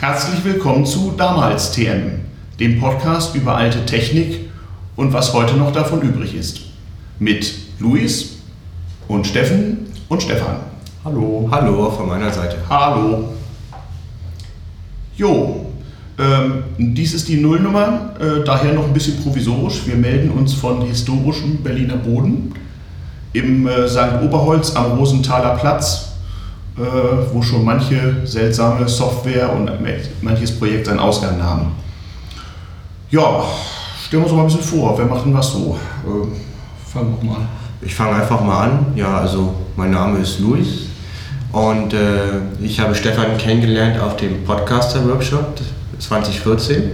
[0.00, 2.20] Herzlich willkommen zu Damals TM,
[2.60, 4.48] dem Podcast über alte Technik
[4.94, 6.60] und was heute noch davon übrig ist.
[7.18, 8.36] Mit Luis
[9.08, 10.58] und Steffen und Stefan.
[11.04, 11.48] Hallo.
[11.50, 12.58] Hallo von meiner Seite.
[12.70, 13.30] Hallo.
[15.16, 15.66] Jo,
[16.16, 19.84] ähm, dies ist die Nullnummer, äh, daher noch ein bisschen provisorisch.
[19.84, 22.54] Wir melden uns von historischem Berliner Boden
[23.32, 24.22] im äh, St.
[24.22, 26.07] Oberholz am Rosenthaler Platz,
[27.32, 29.70] wo schon manche seltsame Software und
[30.22, 31.72] manches Projekt seinen Ausgang nahm.
[33.10, 33.42] Ja,
[34.04, 34.98] stellen wir uns mal ein bisschen vor.
[34.98, 35.78] Wer macht denn was so?
[36.04, 37.48] Äh, fangen wir mal an.
[37.80, 38.86] Ich fange einfach mal an.
[38.96, 40.88] Ja, also mein Name ist Luis
[41.52, 45.60] und äh, ich habe Stefan kennengelernt auf dem Podcaster-Workshop
[45.98, 46.90] 2014.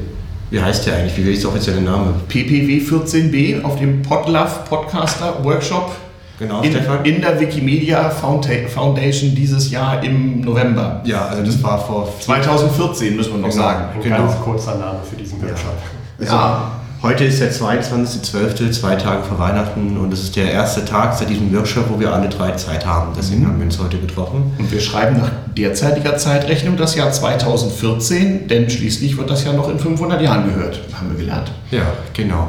[0.51, 1.17] Wie heißt der eigentlich?
[1.17, 2.15] Wie ist der offizielle Name?
[2.29, 5.91] PPW 14b auf dem Podlove Podcaster Workshop
[6.39, 7.05] Genau, in, Stefan.
[7.05, 11.01] in der Wikimedia Foundation dieses Jahr im November.
[11.05, 13.85] Ja, also das war vor 2014, müssen wir noch genau, sagen.
[13.95, 14.17] Ein genau.
[14.19, 15.77] ganz kurzer Name für diesen Workshop.
[16.19, 16.27] Ja.
[16.27, 16.71] ja.
[17.05, 21.29] Heute ist der 22.12., zwei Tage vor Weihnachten und es ist der erste Tag seit
[21.29, 23.13] diesem Workshop, wo wir alle drei Zeit haben.
[23.15, 23.49] Deswegen mhm.
[23.49, 24.55] haben wir uns heute getroffen.
[24.59, 29.69] Und wir schreiben nach derzeitiger Zeitrechnung das Jahr 2014, denn schließlich wird das ja noch
[29.69, 31.53] in 500 Jahren gehört, haben wir gelernt.
[31.71, 31.83] Ja,
[32.15, 32.49] genau.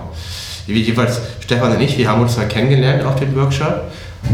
[0.67, 3.83] Jeweils Stefan und ich, wir haben uns da kennengelernt auf dem Workshop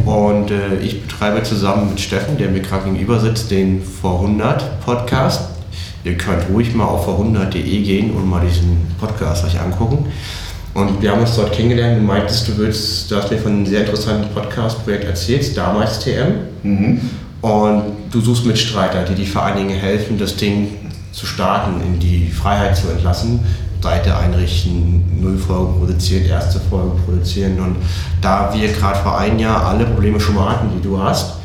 [0.06, 4.80] und äh, ich betreibe zusammen mit Steffen, der mir gerade gegenüber sitzt, den Vor 100
[4.82, 5.50] Podcast.
[6.04, 10.06] Ihr könnt ruhig mal auf vor100.de gehen und mal diesen Podcast euch angucken.
[10.74, 11.98] Und wir haben uns dort kennengelernt.
[11.98, 16.34] Du meintest, du, willst, du hast mir von einem sehr interessanten Podcast-Projekt erzählt, damals TM.
[16.64, 17.02] Mhm.
[17.42, 20.70] Und du suchst Mitstreiter, die dir vor allen Dingen helfen, das Ding
[21.12, 23.42] zu starten, in die Freiheit zu entlassen.
[23.82, 27.60] Seite einrichten, null Folgen produzieren, erste Folge produzieren.
[27.60, 27.78] Und
[28.22, 31.36] da wir gerade vor einem Jahr alle Probleme schon mal hatten, die du hast,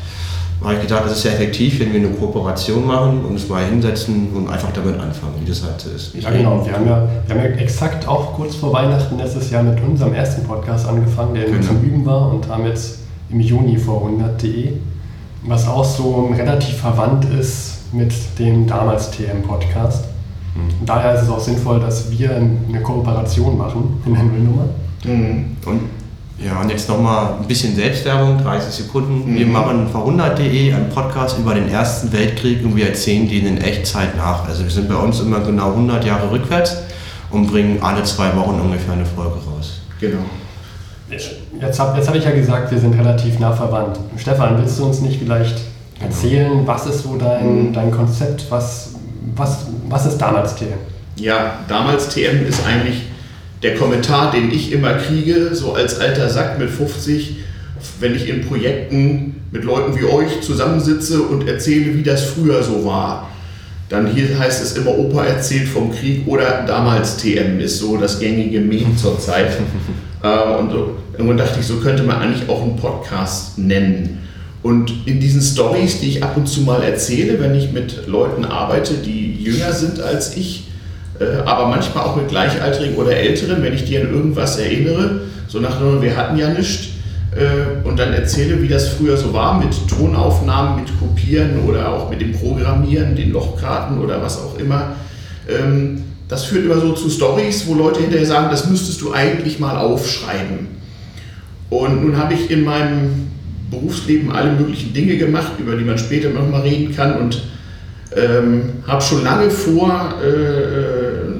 [0.63, 3.63] habe ich gedacht, das ist sehr effektiv, wenn wir eine Kooperation machen und uns mal
[3.63, 6.15] hinsetzen und einfach damit anfangen, wie das halt ist.
[6.15, 6.65] ja, genau.
[6.65, 10.13] Wir haben ja, wir haben ja exakt auch kurz vor Weihnachten letztes Jahr mit unserem
[10.13, 11.67] ersten Podcast angefangen, der genau.
[11.67, 14.73] zum Üben war und haben jetzt im Juni vor 100.de,
[15.43, 20.06] was auch so relativ verwandt ist mit dem damals TM-Podcast.
[20.57, 20.85] Mhm.
[20.85, 24.65] Daher ist es auch sinnvoll, dass wir eine Kooperation machen in der Nullnummer.
[25.03, 25.57] Mhm.
[25.65, 25.81] Und
[26.43, 29.31] ja, und jetzt nochmal ein bisschen Selbstwerbung, 30 Sekunden.
[29.31, 29.37] Mhm.
[29.37, 33.57] Wir machen vor 100.de einen Podcast über den Ersten Weltkrieg und wir erzählen den in
[33.57, 34.47] Echtzeit nach.
[34.47, 36.77] Also wir sind bei uns immer genau 100 Jahre rückwärts
[37.31, 39.81] und bringen alle zwei Wochen ungefähr eine Folge raus.
[39.99, 40.19] Genau.
[41.09, 43.99] Jetzt habe jetzt hab ich ja gesagt, wir sind relativ nah verwandt.
[44.17, 45.61] Stefan, willst du uns nicht vielleicht
[45.95, 46.11] genau.
[46.11, 47.73] erzählen, was ist so dein, mhm.
[47.73, 48.91] dein Konzept, was,
[49.35, 50.77] was, was ist damals TM?
[51.15, 53.03] Ja, damals TM ist eigentlich
[53.63, 57.37] der Kommentar, den ich immer kriege, so als alter Sack mit 50,
[57.99, 62.85] wenn ich in Projekten mit Leuten wie euch zusammensitze und erzähle, wie das früher so
[62.85, 63.29] war.
[63.89, 68.19] Dann hier heißt es immer, Opa erzählt vom Krieg oder damals TM ist so das
[68.19, 69.57] gängige Meme zurzeit.
[70.23, 70.71] äh, und
[71.13, 74.26] irgendwann dachte ich, so könnte man eigentlich auch einen Podcast nennen.
[74.63, 78.43] Und in diesen Stories, die ich ab und zu mal erzähle, wenn ich mit Leuten
[78.43, 80.67] arbeite, die jünger sind als ich,
[81.19, 85.59] äh, aber manchmal auch mit Gleichaltrigen oder Älteren, wenn ich die an irgendwas erinnere, so
[85.59, 86.89] nach wir hatten ja nichts,
[87.37, 92.09] äh, und dann erzähle, wie das früher so war mit Tonaufnahmen, mit Kopieren oder auch
[92.09, 94.95] mit dem Programmieren, den Lochkarten oder was auch immer.
[95.47, 99.59] Ähm, das führt immer so zu Stories, wo Leute hinterher sagen, das müsstest du eigentlich
[99.59, 100.67] mal aufschreiben.
[101.69, 103.27] Und nun habe ich in meinem
[103.69, 107.41] Berufsleben alle möglichen Dinge gemacht, über die man später noch mal reden kann und
[108.15, 111.37] ähm, habe schon lange vor, äh, äh,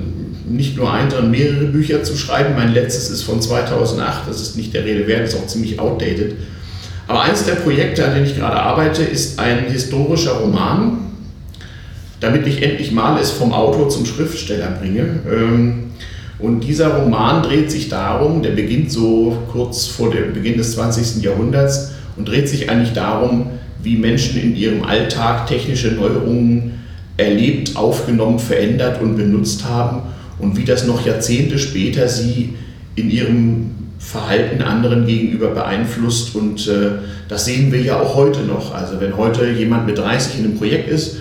[0.49, 2.55] nicht nur ein, sondern mehrere Bücher zu schreiben.
[2.55, 6.35] Mein letztes ist von 2008, das ist nicht der Rede wert, ist auch ziemlich outdated.
[7.07, 10.97] Aber eines der Projekte, an denen ich gerade arbeite, ist ein historischer Roman,
[12.19, 15.19] damit ich endlich mal es vom Autor zum Schriftsteller bringe.
[15.29, 15.83] Ähm,
[16.39, 21.23] und dieser Roman dreht sich darum, der beginnt so kurz vor dem Beginn des 20.
[21.23, 23.51] Jahrhunderts und dreht sich eigentlich darum,
[23.83, 26.79] wie Menschen in ihrem Alltag technische Neuerungen
[27.17, 30.01] erlebt, aufgenommen, verändert und benutzt haben
[30.39, 32.53] und wie das noch Jahrzehnte später sie
[32.95, 36.36] in ihrem Verhalten anderen gegenüber beeinflusst.
[36.36, 36.91] Und äh,
[37.27, 38.74] das sehen wir ja auch heute noch.
[38.74, 41.18] Also wenn heute jemand mit 30 in einem Projekt ist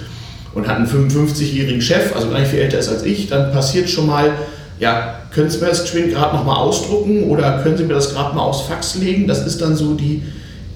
[0.55, 3.89] und hat einen 55-jährigen Chef, also gar nicht viel älter ist als ich, dann passiert
[3.89, 4.33] schon mal,
[4.79, 8.35] ja, können Sie mir das Twin gerade nochmal ausdrucken oder können Sie mir das gerade
[8.35, 9.27] mal aufs Fax legen?
[9.27, 10.23] Das ist dann so die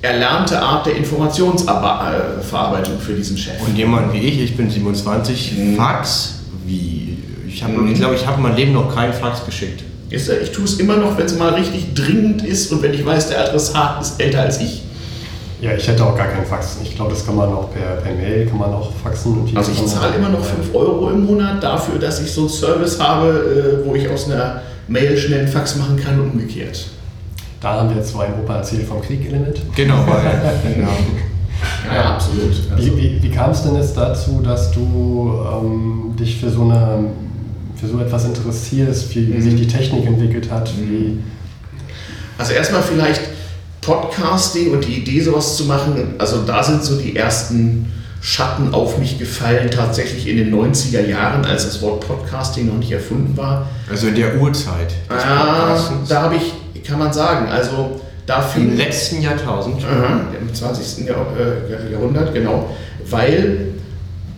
[0.03, 3.61] erlernte Art der Informationsverarbeitung für diesen Chef.
[3.67, 5.77] Und jemand wie ich, ich bin 27, mhm.
[5.77, 7.19] Fax, wie?
[7.47, 7.93] Ich, hab, mhm.
[7.93, 9.85] ich glaube, ich habe mein Leben noch keinen Fax geschickt.
[10.09, 13.29] Ich tue es immer noch, wenn es mal richtig dringend ist und wenn ich weiß,
[13.29, 14.83] der Adressat ist älter als ich.
[15.61, 16.79] Ja, ich hätte auch gar keinen Fax.
[16.83, 19.47] Ich glaube, das kann man auch per, per Mail, kann man auch faxen.
[19.55, 22.99] also ich zahle immer noch 5 Euro im Monat dafür, dass ich so einen Service
[22.99, 26.87] habe, äh, wo ich aus einer Mail schnell einen Fax machen kann und umgekehrt.
[27.61, 29.61] Da haben wir jetzt so ein Opa erzählt vom Krieg-Element.
[29.77, 30.89] Genau, weil, genau.
[31.87, 32.55] Ja, ja, absolut.
[32.71, 36.63] Also wie, wie, wie kam es denn jetzt dazu, dass du ähm, dich für so,
[36.63, 37.05] eine,
[37.77, 40.71] für so etwas interessierst, wie, wie sich die Technik entwickelt hat?
[40.79, 41.19] Wie
[42.41, 43.21] also erstmal vielleicht
[43.83, 47.93] Podcasting und die Idee, sowas zu machen, also da sind so die ersten
[48.23, 52.93] Schatten auf mich gefallen, tatsächlich in den 90er Jahren, als das Wort Podcasting noch nicht
[52.93, 53.67] erfunden war.
[53.91, 54.95] Also in der Urzeit.
[55.11, 55.79] Ja,
[56.09, 59.85] da habe ich, kann man sagen, also da Im letzten Jahrtausend.
[59.85, 61.07] Aha, Im 20.
[61.07, 62.71] Jahr, äh, Jahrhundert, genau.
[63.09, 63.73] Weil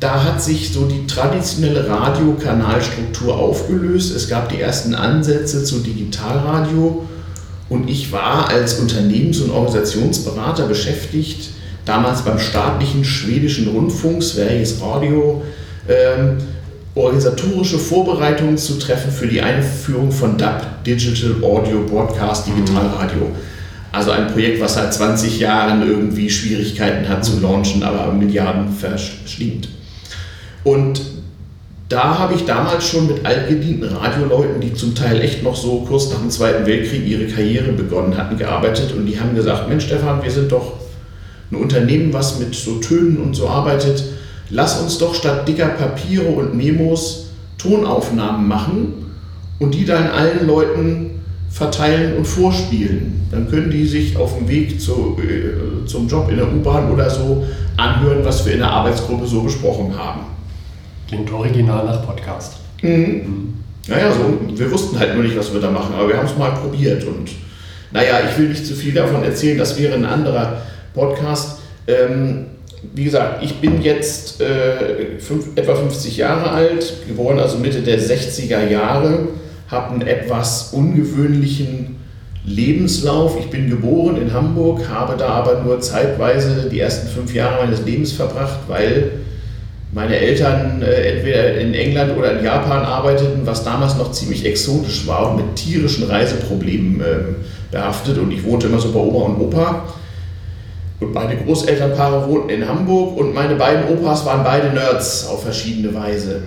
[0.01, 4.17] da hat sich so die traditionelle Radiokanalstruktur aufgelöst.
[4.17, 7.07] Es gab die ersten Ansätze zu Digitalradio
[7.69, 11.51] und ich war als Unternehmens- und Organisationsberater beschäftigt,
[11.85, 15.43] damals beim staatlichen schwedischen Rundfunk, Sveriges Radio,
[15.89, 16.39] ähm,
[16.95, 23.31] organisatorische Vorbereitungen zu treffen für die Einführung von DAB, Digital Audio Broadcast Digitalradio.
[23.93, 29.69] Also ein Projekt, was seit 20 Jahren irgendwie Schwierigkeiten hat zu launchen, aber Milliarden verschlingt.
[30.65, 31.01] Und
[31.89, 36.11] da habe ich damals schon mit altgedienten Radioleuten, die zum Teil echt noch so kurz
[36.11, 40.23] nach dem Zweiten Weltkrieg ihre Karriere begonnen hatten, gearbeitet und die haben gesagt, Mensch Stefan,
[40.23, 40.75] wir sind doch
[41.51, 44.05] ein Unternehmen, was mit so Tönen und so arbeitet.
[44.55, 49.11] Lass uns doch statt dicker Papiere und Memos Tonaufnahmen machen
[49.59, 53.23] und die dann allen Leuten verteilen und vorspielen.
[53.31, 57.09] Dann können die sich auf dem Weg zu, äh, zum Job in der U-Bahn oder
[57.09, 57.47] so
[57.79, 60.21] anhören, was wir in der Arbeitsgruppe so besprochen haben.
[61.09, 62.57] Klingt original nach Podcast.
[62.83, 62.91] Mhm.
[62.91, 63.55] Mhm.
[63.89, 66.37] Naja, so, wir wussten halt nur nicht, was wir da machen, aber wir haben es
[66.37, 67.05] mal probiert.
[67.05, 67.31] Und
[67.91, 70.59] naja, ich will nicht zu viel davon erzählen, das wäre ein anderer
[70.93, 71.61] Podcast.
[71.87, 72.47] Ähm,
[72.95, 78.01] wie gesagt, ich bin jetzt äh, fünf, etwa 50 Jahre alt, geboren also Mitte der
[78.01, 79.29] 60er Jahre,
[79.69, 81.97] habe einen etwas ungewöhnlichen
[82.45, 83.39] Lebenslauf.
[83.39, 87.85] Ich bin geboren in Hamburg, habe da aber nur zeitweise die ersten fünf Jahre meines
[87.85, 89.13] Lebens verbracht, weil
[89.93, 95.07] meine Eltern äh, entweder in England oder in Japan arbeiteten, was damals noch ziemlich exotisch
[95.07, 97.05] war und mit tierischen Reiseproblemen äh,
[97.71, 98.19] behaftet.
[98.19, 99.85] Und ich wohnte immer so bei Oma und Opa.
[101.03, 105.95] Und meine Großelternpaare wohnten in Hamburg und meine beiden Opas waren beide Nerds auf verschiedene
[105.95, 106.43] Weise.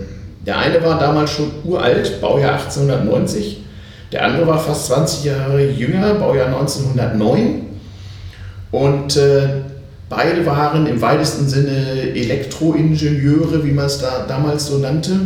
[0.46, 3.64] Der eine war damals schon uralt, Baujahr 1890.
[4.12, 7.66] Der andere war fast 20 Jahre jünger, Baujahr 1909.
[8.72, 9.62] Und äh,
[10.08, 15.20] Beide waren im weitesten Sinne Elektroingenieure, wie man es da damals so nannte.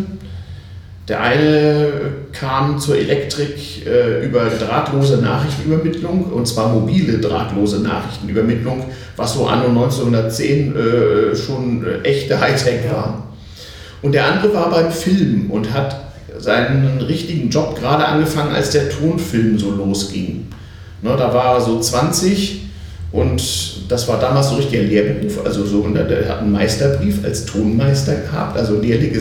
[1.09, 1.91] Der eine
[2.31, 8.85] kam zur Elektrik äh, über drahtlose Nachrichtenübermittlung, und zwar mobile drahtlose Nachrichtenübermittlung,
[9.15, 13.23] was so anno 1910 äh, schon echte Hightech war.
[14.03, 15.99] Und der andere war beim Film und hat
[16.37, 20.47] seinen richtigen Job gerade angefangen, als der Tonfilm so losging.
[21.01, 22.68] Ne, da war er so 20
[23.11, 27.23] und das war damals so richtig ein Lehrberuf, also so, und der hat einen Meisterbrief
[27.23, 29.11] als Tonmeister gehabt, also Lehrling,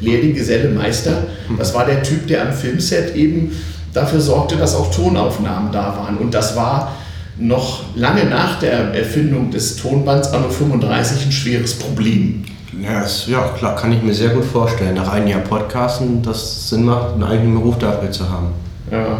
[0.00, 1.24] Lehrling Geselle, Meister.
[1.58, 3.50] Das war der Typ, der am Filmset eben
[3.92, 6.18] dafür sorgte, dass auch Tonaufnahmen da waren.
[6.18, 6.92] Und das war
[7.36, 12.44] noch lange nach der Erfindung des Tonbands anno 35 ein schweres Problem.
[12.80, 14.94] Ja, ist, ja, klar, kann ich mir sehr gut vorstellen.
[14.94, 18.48] Nach einem Jahr Podcasten, dass es Sinn macht, einen eigenen Beruf dafür zu haben.
[18.90, 19.18] Ja,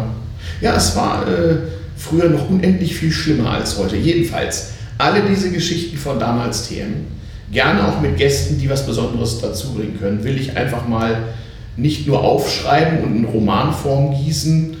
[0.61, 1.57] ja es war äh,
[2.03, 3.95] früher noch unendlich viel schlimmer als heute.
[3.95, 7.07] Jedenfalls, alle diese Geschichten von damals Themen,
[7.51, 11.17] gerne auch mit Gästen, die was Besonderes dazu bringen können, will ich einfach mal
[11.77, 14.77] nicht nur aufschreiben und in Romanform gießen,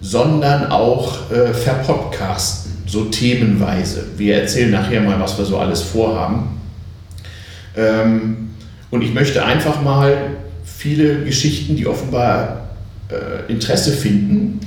[0.00, 4.04] sondern auch äh, verpodcasten, so themenweise.
[4.16, 6.60] Wir erzählen nachher mal, was wir so alles vorhaben.
[7.76, 8.50] Ähm,
[8.90, 12.68] und ich möchte einfach mal viele Geschichten, die offenbar
[13.10, 14.60] äh, Interesse finden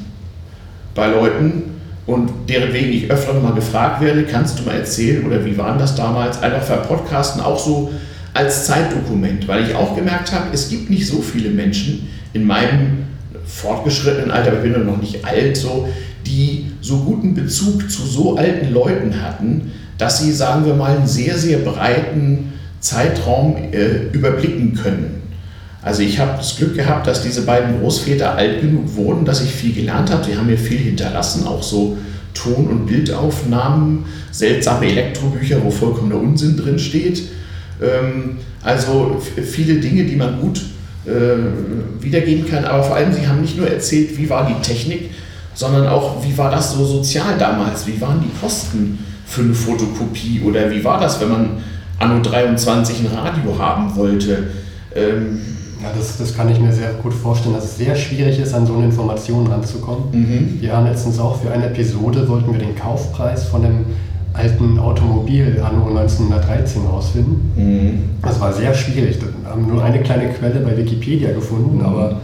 [0.96, 1.79] bei Leuten,
[2.10, 5.78] und deren wegen ich öfter mal gefragt werde, kannst du mal erzählen oder wie waren
[5.78, 7.92] das damals, einfach verpodcasten, auch so
[8.34, 13.06] als Zeitdokument, weil ich auch gemerkt habe, es gibt nicht so viele Menschen in meinem
[13.46, 15.88] fortgeschrittenen Alter, ich bin ja noch nicht alt, so,
[16.26, 21.08] die so guten Bezug zu so alten Leuten hatten, dass sie, sagen wir mal, einen
[21.08, 25.19] sehr, sehr breiten Zeitraum äh, überblicken können.
[25.82, 29.52] Also ich habe das Glück gehabt, dass diese beiden Großväter alt genug wurden, dass ich
[29.52, 30.26] viel gelernt habe.
[30.30, 31.98] Die haben mir viel hinterlassen, auch so
[32.34, 37.24] Ton- und Bildaufnahmen, seltsame Elektrobücher, wo vollkommener Unsinn drin steht.
[37.82, 40.62] Ähm, also viele Dinge, die man gut
[41.06, 42.66] äh, wiedergeben kann.
[42.66, 45.12] Aber vor allem, sie haben nicht nur erzählt, wie war die Technik,
[45.54, 50.42] sondern auch, wie war das so sozial damals, wie waren die Kosten für eine Fotokopie?
[50.46, 51.50] Oder wie war das, wenn man
[52.00, 54.50] Anno 23 ein Radio haben wollte?
[54.94, 55.40] Ähm,
[55.82, 58.66] ja, das, das kann ich mir sehr gut vorstellen, dass es sehr schwierig ist, an
[58.66, 60.04] so eine Information ranzukommen.
[60.12, 60.58] Mhm.
[60.62, 63.86] Wir haben letztens auch für eine Episode, wollten wir den Kaufpreis von dem
[64.34, 67.52] alten Automobil anno 1913 rausfinden.
[67.56, 68.00] Mhm.
[68.22, 69.20] Das war sehr schwierig.
[69.22, 71.86] Wir haben nur eine kleine Quelle bei Wikipedia gefunden, mhm.
[71.86, 72.18] aber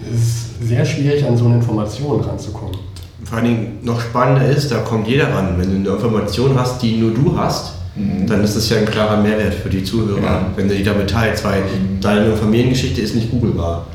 [0.00, 2.76] es ist sehr schwierig, an so eine Information ranzukommen.
[3.24, 5.54] Vor allen Dingen noch spannender ist, da kommt jeder ran.
[5.56, 8.26] Wenn du eine Information hast, die nur du hast, mhm.
[8.26, 10.46] dann ist das ja ein klarer Mehrwert für die Zuhörer, ja.
[10.56, 12.00] wenn du die damit teilst, weil mhm.
[12.00, 13.86] deine Familiengeschichte ist nicht googelbar.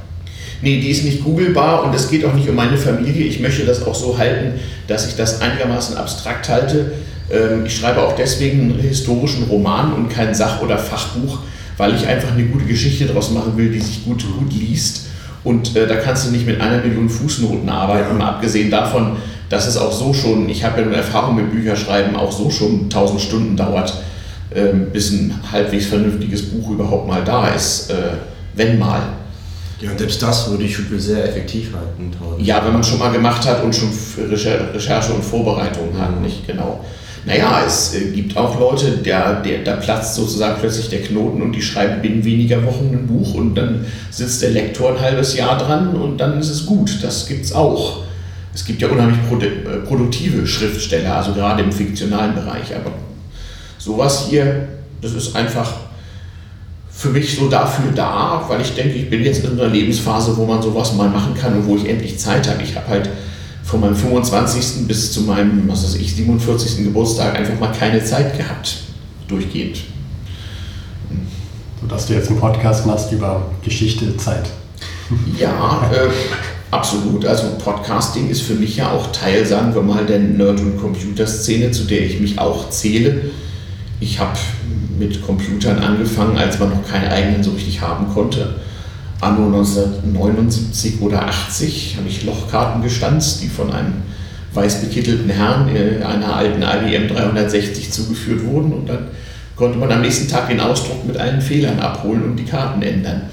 [0.62, 3.26] Nee, die ist nicht googelbar und es geht auch nicht um meine Familie.
[3.26, 6.94] Ich möchte das auch so halten, dass ich das einigermaßen abstrakt halte.
[7.30, 11.40] Ähm, ich schreibe auch deswegen einen historischen Roman und kein Sach- oder Fachbuch,
[11.78, 15.08] weil ich einfach eine gute Geschichte daraus machen will, die sich gut, gut liest.
[15.44, 18.30] Und äh, da kannst du nicht mit einer Million Fußnoten arbeiten, ja.
[18.30, 19.18] abgesehen davon,
[19.50, 22.84] dass es auch so schon, ich habe ja eine Erfahrung mit Bücherschreiben, auch so schon
[22.84, 23.94] 1000 Stunden dauert,
[24.50, 27.96] äh, bis ein halbwegs vernünftiges Buch überhaupt mal da ist, äh,
[28.56, 29.02] wenn mal.
[29.80, 32.12] Ja, und selbst das würde ich für sehr effektiv halten.
[32.40, 33.90] Ja, wenn man es schon mal gemacht hat und schon
[34.30, 36.02] Recherche und Vorbereitung mhm.
[36.02, 36.84] hat, nicht genau.
[37.28, 41.52] Naja, es äh, gibt auch Leute, der, der, da platzt sozusagen plötzlich der Knoten und
[41.52, 45.58] die schreiben binnen weniger Wochen ein Buch und dann sitzt der Lektor ein halbes Jahr
[45.58, 47.00] dran und dann ist es gut.
[47.04, 48.07] Das gibt es auch.
[48.58, 52.76] Es gibt ja unheimlich äh, produktive Schriftsteller, also gerade im fiktionalen Bereich.
[52.76, 52.92] Aber
[53.78, 54.68] sowas hier,
[55.00, 55.72] das ist einfach
[56.90, 60.48] für mich so dafür da, weil ich denke, ich bin jetzt in einer Lebensphase, wo
[60.48, 62.64] man sowas mal machen kann und wo ich endlich Zeit habe.
[62.64, 63.10] Ich habe halt
[63.64, 64.88] von meinem 25.
[64.88, 66.84] bis zu meinem, was weiß ich, 47.
[66.84, 68.78] Geburtstag einfach mal keine Zeit gehabt,
[69.28, 69.82] durchgehend.
[71.80, 74.50] Sodass du jetzt einen Podcast machst über Geschichte, Zeit.
[75.38, 76.10] Ja, äh,
[76.72, 77.26] absolut.
[77.26, 81.72] Also Podcasting ist für mich ja auch Teil, sagen wir mal, der Nerd- und Computerszene,
[81.72, 83.32] zu der ich mich auch zähle.
[84.00, 84.38] Ich habe
[85.00, 88.56] mit Computern angefangen, als man noch keine eigenen so richtig haben konnte
[89.20, 93.94] anno 1979 oder 80 habe ich Lochkarten gestanzt, die von einem
[94.54, 99.08] weiß bekittelten Herrn einer alten IBM 360 zugeführt wurden und dann
[99.56, 103.24] konnte man am nächsten Tag den Ausdruck mit allen Fehlern abholen und die Karten ändern.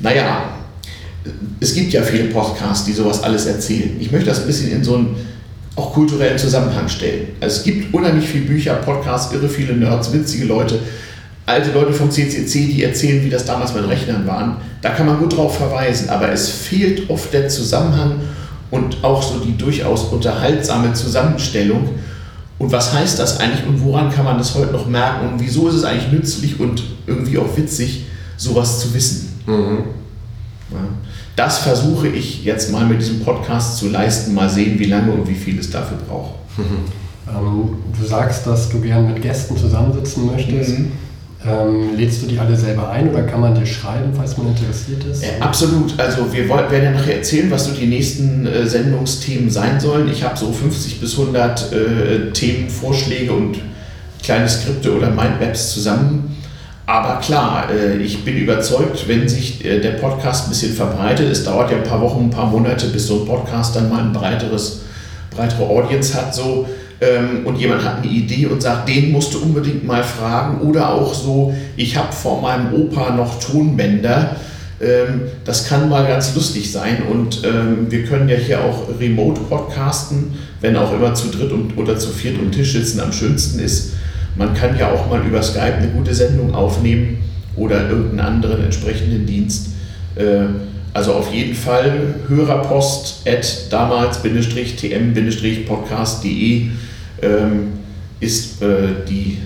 [0.00, 0.42] Naja,
[1.60, 3.96] es gibt ja viele Podcasts, die sowas alles erzählen.
[4.00, 5.16] Ich möchte das ein bisschen in so einen
[5.76, 7.28] auch kulturellen Zusammenhang stellen.
[7.40, 10.80] Also es gibt unheimlich viele Bücher, Podcasts, irre viele Nerds, witzige Leute,
[11.46, 14.56] alte Leute vom CCC, die erzählen, wie das damals mit Rechnern waren.
[14.82, 18.20] Da kann man gut drauf verweisen, aber es fehlt oft der Zusammenhang
[18.70, 21.90] und auch so die durchaus unterhaltsame Zusammenstellung.
[22.58, 25.68] Und was heißt das eigentlich und woran kann man das heute noch merken und wieso
[25.68, 28.06] ist es eigentlich nützlich und irgendwie auch witzig,
[28.36, 29.40] sowas zu wissen?
[29.46, 29.84] Mhm.
[31.36, 35.28] Das versuche ich jetzt mal mit diesem Podcast zu leisten, mal sehen, wie lange und
[35.28, 36.34] wie viel es dafür braucht.
[37.30, 40.78] Ähm, du sagst, dass du gern mit Gästen zusammensitzen möchtest.
[40.78, 40.92] Mhm.
[41.46, 45.04] Ähm, lädst du die alle selber ein oder kann man dir schreiben, falls man interessiert
[45.04, 45.22] ist?
[45.22, 45.98] Äh, absolut.
[45.98, 50.10] Also wir wollen, werden ja nachher erzählen, was so die nächsten äh, Sendungsthemen sein sollen.
[50.10, 53.58] Ich habe so 50 bis 100 äh, Themenvorschläge und
[54.22, 56.36] kleine Skripte oder Mindmaps zusammen.
[56.88, 61.44] Aber klar, äh, ich bin überzeugt, wenn sich äh, der Podcast ein bisschen verbreitet, es
[61.44, 64.12] dauert ja ein paar Wochen, ein paar Monate, bis so ein Podcast dann mal ein
[64.14, 64.80] breiteres,
[65.30, 66.66] breitere Audience hat, so
[67.02, 70.62] ähm, und jemand hat eine Idee und sagt, den musst du unbedingt mal fragen.
[70.62, 74.36] Oder auch so, ich habe vor meinem Opa noch Tonbänder.
[74.80, 79.42] Ähm, das kann mal ganz lustig sein und ähm, wir können ja hier auch remote
[79.42, 83.92] podcasten, wenn auch immer zu dritt oder zu viert um Tisch sitzen am schönsten ist.
[84.38, 87.18] Man kann ja auch mal über Skype eine gute Sendung aufnehmen
[87.56, 89.70] oder irgendeinen anderen entsprechenden Dienst.
[90.14, 90.44] Äh,
[90.94, 96.68] also auf jeden Fall Hörerpost at damals-tm-podcast.de
[97.20, 97.72] ähm,
[98.20, 99.38] ist äh, die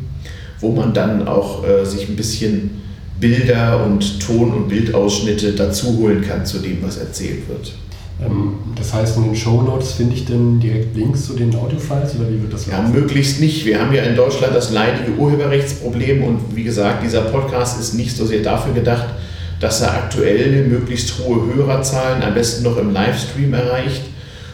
[0.60, 2.87] wo man dann auch äh, sich ein bisschen
[3.20, 7.72] Bilder und Ton- und Bildausschnitte dazu holen kann zu dem, was erzählt wird.
[8.24, 12.28] Ähm, das heißt, in den Shownotes finde ich dann direkt Links zu den Audiofiles oder
[12.30, 13.64] wie wird das Ja, möglichst nicht.
[13.64, 18.16] Wir haben ja in Deutschland das leidige Urheberrechtsproblem und wie gesagt, dieser Podcast ist nicht
[18.16, 19.06] so sehr dafür gedacht,
[19.60, 24.02] dass er aktuell möglichst hohe Hörerzahlen am besten noch im Livestream erreicht,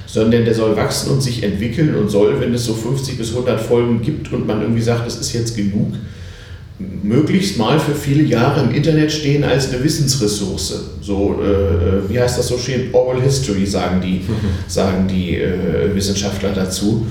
[0.07, 3.61] sondern der soll wachsen und sich entwickeln und soll, wenn es so 50 bis 100
[3.61, 5.95] Folgen gibt und man irgendwie sagt, das ist jetzt genug,
[6.79, 10.75] möglichst mal für viele Jahre im Internet stehen als eine Wissensressource.
[11.01, 12.93] So, äh, äh wie heißt das so schön?
[12.93, 14.23] Oral History, sagen die,
[14.67, 17.07] sagen die äh, Wissenschaftler dazu.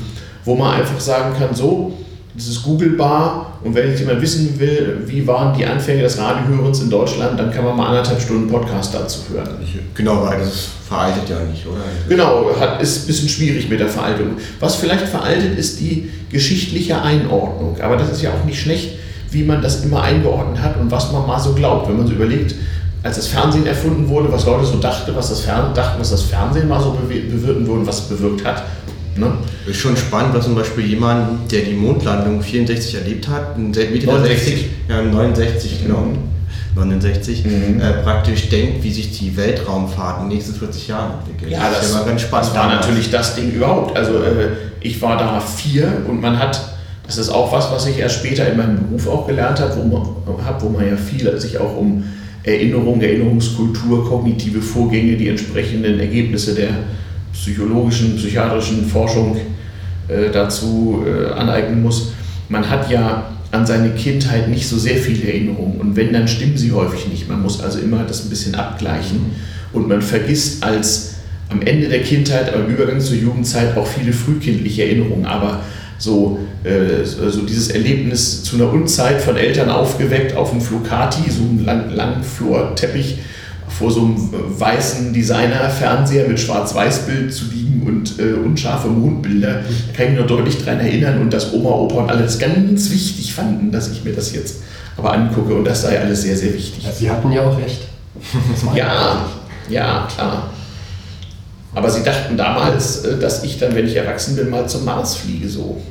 [0.46, 1.98] Wo man einfach sagen kann, so,
[2.36, 6.82] das ist googlebar und wenn jetzt jemand wissen will, wie waren die Anfänge des Radiohörens
[6.82, 9.50] in Deutschland, dann kann man mal anderthalb Stunden Podcast dazu hören.
[9.93, 11.82] Genau, weil das veraltet ja nicht, oder?
[12.10, 14.32] Genau, hat, ist ein bisschen schwierig mit der Veraltung.
[14.60, 17.79] Was vielleicht veraltet, ist die geschichtliche Einordnung.
[17.79, 18.96] Aber das ist ja auch nicht schlecht,
[19.33, 21.89] wie man das immer eingeordnet hat und was man mal so glaubt.
[21.89, 22.55] Wenn man so überlegt,
[23.03, 26.21] als das Fernsehen erfunden wurde, was Leute so dachte, was das Fernsehen, dachten, was das
[26.21, 28.63] Fernsehen mal so bewirken würde und was es bewirkt hat.
[29.15, 29.31] Ne?
[29.67, 34.07] Ist schon spannend, was zum Beispiel jemand, der die Mondlandung 64 erlebt hat, in Mitte
[34.07, 36.00] 69, ja, 69, genau.
[36.00, 36.33] Mhm.
[36.75, 37.81] 69, mhm.
[37.81, 41.51] äh, praktisch denkt, wie sich die Weltraumfahrt in den nächsten 40 Jahren entwickelt.
[41.51, 43.96] Ja, das, das, ganz spannend das war natürlich das Ding überhaupt.
[43.96, 44.50] Also äh,
[44.81, 46.59] ich war da vier und man hat
[47.05, 49.83] das ist auch was, was ich erst später in meinem Beruf auch gelernt habe, wo
[49.83, 52.03] man, hab, wo man ja viel sich auch um
[52.44, 56.70] Erinnerung, Erinnerungskultur, kognitive Vorgänge, die entsprechenden Ergebnisse der
[57.33, 59.37] psychologischen, psychiatrischen Forschung
[60.07, 62.13] äh, dazu äh, aneignen muss.
[62.50, 66.57] Man hat ja an seine Kindheit nicht so sehr viele Erinnerungen und wenn, dann stimmen
[66.57, 67.29] sie häufig nicht.
[67.29, 69.27] Man muss also immer das ein bisschen abgleichen
[69.72, 71.16] und man vergisst als
[71.50, 75.61] am Ende der Kindheit, am Übergang zur Jugendzeit auch viele frühkindliche Erinnerungen, aber
[75.98, 81.42] so, äh, so dieses Erlebnis zu einer Unzeit von Eltern aufgeweckt auf dem Flocati, so
[81.44, 83.20] einem lang, langen Florteppich
[83.68, 84.29] vor so einem
[84.60, 89.62] weißen Designer-Fernseher mit Schwarz-Weiß-Bild zu liegen und äh, unscharfe Mondbilder.
[89.62, 92.92] Da kann ich mich noch deutlich daran erinnern und dass Oma, Opa und alles ganz
[92.92, 94.62] wichtig fanden, dass ich mir das jetzt
[94.96, 96.86] aber angucke und das sei alles sehr, sehr wichtig.
[96.96, 97.82] Sie hatten ja auch recht.
[98.75, 99.25] ja,
[99.70, 100.52] ja, klar.
[101.75, 105.16] Aber sie dachten damals, äh, dass ich dann, wenn ich erwachsen bin, mal zum Mars
[105.16, 105.48] fliege.
[105.48, 105.81] So.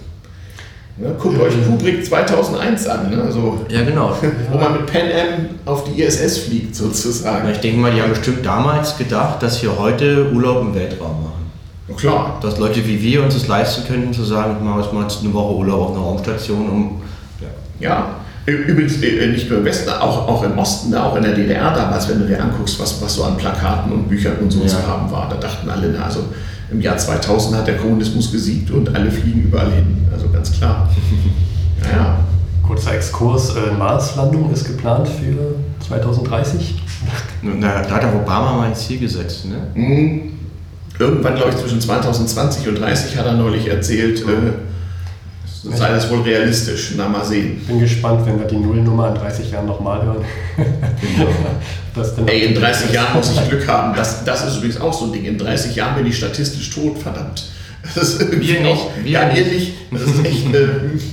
[0.96, 3.10] Ne, guckt euch Kubrick 2001 an.
[3.10, 3.22] Ne?
[3.22, 4.14] Also, ja, genau.
[4.50, 7.50] Wo man mit Pan Am auf die ISS fliegt, sozusagen.
[7.50, 11.50] Ich denke mal, die haben bestimmt damals gedacht, dass wir heute Urlaub im Weltraum machen.
[11.88, 12.38] Ja, klar.
[12.42, 15.34] Dass Leute wie wir uns das leisten können, zu sagen, ich mache jetzt mal eine
[15.34, 16.68] Woche Urlaub auf einer Raumstation.
[16.68, 17.02] Um,
[17.40, 17.88] ja.
[17.88, 18.16] ja.
[18.44, 22.08] Übrigens äh, nicht nur im Westen, auch, auch im Osten, auch in der DDR damals,
[22.08, 24.68] wenn du dir anguckst, was, was so an Plakaten und Büchern und so ja.
[24.68, 26.24] zu haben war, da dachten alle, na, also
[26.70, 30.88] im Jahr 2000 hat der Kommunismus gesiegt und alle fliegen überall hin, also ganz klar.
[31.82, 32.16] Naja.
[32.62, 36.80] Kurzer Exkurs, äh, Marslandung ist geplant für 2030.
[37.42, 39.56] Na, da hat der Obama mal ein Ziel gesetzt, ne?
[39.74, 40.32] Mhm.
[40.96, 44.52] Irgendwann, glaube ich, zwischen 2020 und 30 hat er neulich erzählt, äh,
[45.62, 46.92] sei das wohl realistisch.
[46.96, 47.60] Na, mal sehen.
[47.66, 50.24] Bin gespannt, wenn wir die Nullnummer in 30 Jahren nochmal hören.
[50.56, 51.28] Genau.
[52.26, 53.94] Ey, in 30 Jahren muss ich Glück haben.
[53.94, 55.24] Das, das ist übrigens auch so ein Ding.
[55.24, 57.44] In 30 Jahren bin ich statistisch tot, verdammt.
[57.94, 58.66] wir nicht.
[58.66, 59.72] Auch, wir ja, ihr nicht.
[59.90, 60.54] Das ist echt.
[60.54, 60.68] Äh,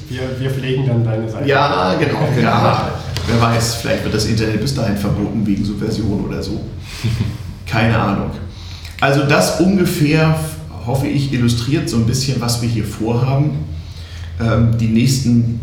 [0.09, 1.47] wir, wir pflegen dann deine Seite.
[1.47, 2.19] Ja, genau.
[2.41, 2.91] Ja,
[3.27, 6.61] wer weiß, vielleicht wird das Internet bis dahin verboten wegen Subversion oder so.
[7.65, 8.31] Keine Ahnung.
[9.01, 10.39] Also, das ungefähr,
[10.85, 13.68] hoffe ich, illustriert so ein bisschen, was wir hier vorhaben.
[14.39, 15.59] Ähm, die nächsten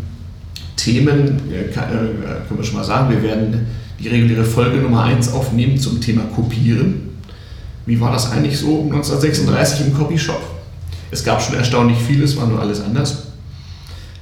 [0.75, 3.65] Themen, äh, können wir schon mal sagen, wir werden
[3.99, 7.09] die reguläre Folge Nummer 1 aufnehmen zum Thema Kopieren.
[7.85, 10.41] Wie war das eigentlich so 1936 im Copyshop?
[11.09, 13.27] Es gab schon erstaunlich vieles, war nur alles anders.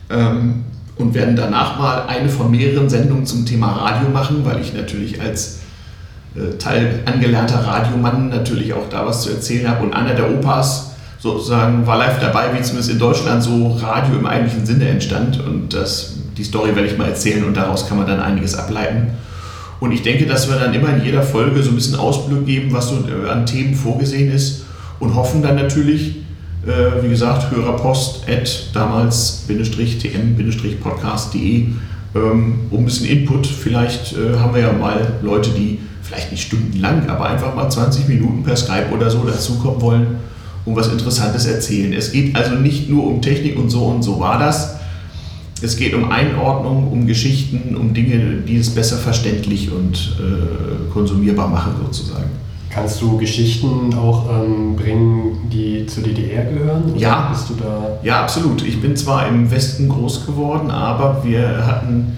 [0.10, 0.64] Ähm,
[0.98, 5.20] und werden danach mal eine von mehreren Sendungen zum Thema Radio machen, weil ich natürlich
[5.20, 5.60] als
[6.36, 9.84] äh, Teil angelernter Radiomann natürlich auch da was zu erzählen habe.
[9.84, 10.95] Und einer der Opas
[11.26, 15.44] sozusagen war live dabei, wie zumindest in Deutschland so Radio im eigentlichen Sinne entstand.
[15.44, 19.08] Und das, die Story werde ich mal erzählen und daraus kann man dann einiges ableiten.
[19.80, 22.72] Und ich denke, dass wir dann immer in jeder Folge so ein bisschen Ausblick geben,
[22.72, 24.66] was so äh, an Themen vorgesehen ist
[25.00, 26.18] und hoffen dann natürlich,
[26.66, 31.68] äh, wie gesagt, Hörerpost at damals-tm-podcast.de
[32.16, 33.48] ähm, um ein bisschen Input.
[33.48, 38.08] Vielleicht äh, haben wir ja mal Leute, die vielleicht nicht stundenlang, aber einfach mal 20
[38.08, 40.35] Minuten per Skype oder so dazukommen wollen
[40.66, 41.94] und was Interessantes erzählen.
[41.94, 44.76] Es geht also nicht nur um Technik und so und so war das.
[45.62, 51.48] Es geht um Einordnung, um Geschichten, um Dinge, die es besser verständlich und äh, konsumierbar
[51.48, 52.30] machen sozusagen.
[52.70, 56.94] Kannst du Geschichten auch ähm, bringen, die zur DDR gehören?
[56.98, 57.30] ja.
[57.32, 58.00] Bist du da?
[58.04, 58.68] Ja, absolut.
[58.68, 62.18] Ich bin zwar im Westen groß geworden, aber wir hatten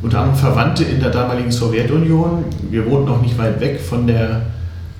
[0.00, 2.44] unter anderem Verwandte in der damaligen Sowjetunion.
[2.70, 4.46] Wir wohnten auch nicht weit weg von der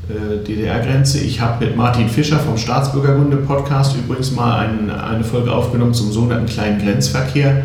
[0.08, 1.18] DDR-Grenze.
[1.18, 6.46] Ich habe mit Martin Fischer vom Staatsbürgerkunde-Podcast übrigens mal ein, eine Folge aufgenommen zum sogenannten
[6.46, 7.64] kleinen Grenzverkehr.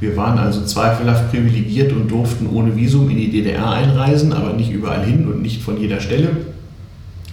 [0.00, 4.70] Wir waren also zweifelhaft privilegiert und durften ohne Visum in die DDR einreisen, aber nicht
[4.70, 6.30] überall hin und nicht von jeder Stelle.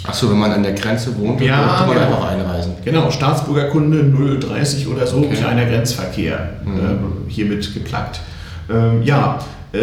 [0.04, 2.08] Achso, wenn man an der Grenze wohnt, ja, durfte man genau.
[2.08, 2.74] einfach einreisen.
[2.84, 5.36] Genau, Staatsbürgerkunde 030 oder so, okay.
[5.36, 6.80] kleiner Grenzverkehr, mhm.
[6.80, 8.22] äh, hiermit geplackt.
[8.70, 9.40] Ähm, ja,
[9.74, 9.78] äh,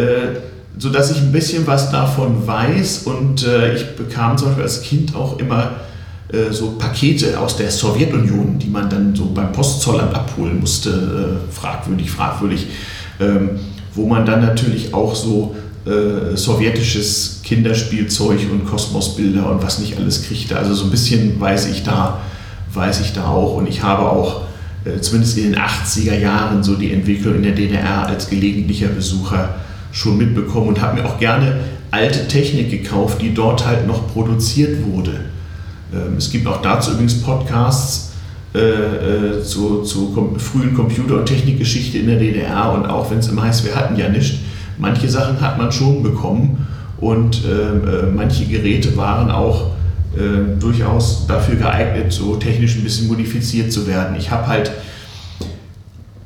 [0.79, 4.81] so dass ich ein bisschen was davon weiß und äh, ich bekam zum Beispiel als
[4.81, 5.71] Kind auch immer
[6.31, 11.53] äh, so Pakete aus der Sowjetunion, die man dann so beim Postzollamt abholen musste, äh,
[11.53, 12.67] fragwürdig, fragwürdig,
[13.19, 13.59] ähm,
[13.93, 15.53] wo man dann natürlich auch so
[15.85, 20.57] äh, sowjetisches Kinderspielzeug und Kosmosbilder und was nicht alles kriegte.
[20.57, 22.21] Also so ein bisschen weiß ich da,
[22.73, 24.43] weiß ich da auch und ich habe auch
[24.85, 29.55] äh, zumindest in den 80er Jahren so die Entwicklung in der DDR als gelegentlicher Besucher
[29.91, 31.59] schon mitbekommen und habe mir auch gerne
[31.91, 35.21] alte Technik gekauft, die dort halt noch produziert wurde.
[35.93, 38.11] Ähm, es gibt auch dazu übrigens Podcasts
[38.53, 43.19] äh, äh, zu, zu kom frühen Computer- und Technikgeschichte in der DDR und auch wenn
[43.19, 44.39] es immer heißt, wir hatten ja nichts,
[44.77, 46.67] manche Sachen hat man schon bekommen
[46.99, 49.71] und ähm, äh, manche Geräte waren auch
[50.15, 54.15] äh, durchaus dafür geeignet, so technisch ein bisschen modifiziert zu werden.
[54.17, 54.71] Ich habe halt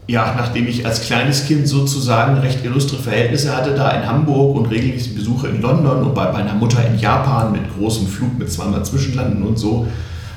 [0.08, 4.66] ja, nachdem ich als kleines Kind sozusagen recht illustre Verhältnisse hatte, da in Hamburg und
[4.66, 8.84] regelmäßig Besuche in London und bei meiner Mutter in Japan mit großem Flug mit zweimal
[8.84, 9.88] Zwischenlanden und so,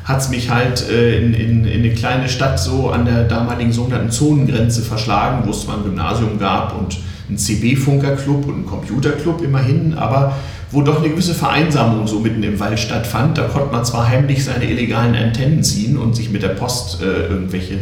[0.05, 3.73] hat es mich halt äh, in, in, in, eine kleine Stadt so an der damaligen
[3.73, 6.97] sogenannten Zonengrenze verschlagen, wo es zwar ein Gymnasium gab und
[7.29, 10.37] einen CB-Funkerclub und einen Computerclub immerhin, aber
[10.71, 13.37] wo doch eine gewisse Vereinsamung so mitten im Wald stattfand.
[13.37, 17.27] Da konnte man zwar heimlich seine illegalen Antennen ziehen und sich mit der Post äh,
[17.27, 17.79] irgendwelche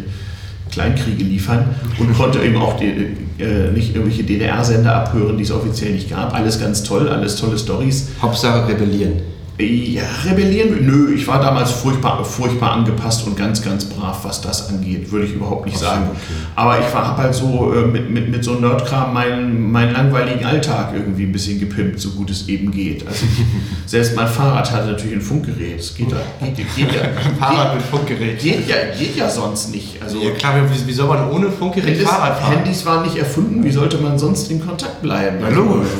[0.70, 1.66] Kleinkriege liefern
[1.98, 6.34] und konnte eben auch die, äh, nicht irgendwelche DDR-Sender abhören, die es offiziell nicht gab.
[6.34, 8.08] Alles ganz toll, alles tolle Stories.
[8.20, 9.33] Hauptsache rebellieren.
[9.56, 10.84] Ja, rebellieren?
[10.84, 15.26] Nö, ich war damals furchtbar, furchtbar angepasst und ganz, ganz brav, was das angeht, würde
[15.26, 16.08] ich überhaupt nicht sagen.
[16.10, 16.18] Okay.
[16.56, 20.90] Aber ich habe halt so äh, mit, mit, mit so Nerdkram meinen, meinen langweiligen Alltag
[20.92, 23.06] irgendwie ein bisschen gepimpt, so gut es eben geht.
[23.06, 23.44] Also ich,
[23.90, 25.78] selbst mein Fahrrad hatte natürlich ein Funkgerät.
[25.78, 27.02] Das geht, geht, geht, geht ja.
[27.38, 28.40] Fahrrad mit Funkgerät.
[28.40, 30.02] Geht ja, geht ja sonst nicht.
[30.02, 32.56] Also, ja klar, wie, wie soll man ohne Funkgerät Handys, Fahrrad fahren?
[32.56, 35.38] Handys waren nicht erfunden, wie sollte man sonst in Kontakt bleiben?
[35.40, 35.90] Ja, logisch.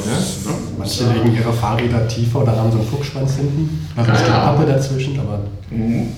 [0.44, 0.50] Ja.
[0.84, 3.86] Manche legen ihre Fahrräder tiefer oder haben so einen Fuchsschwanz hinten.
[3.96, 4.38] Also ja.
[4.40, 5.40] Pappe dazwischen, aber.
[5.70, 6.08] Mhm.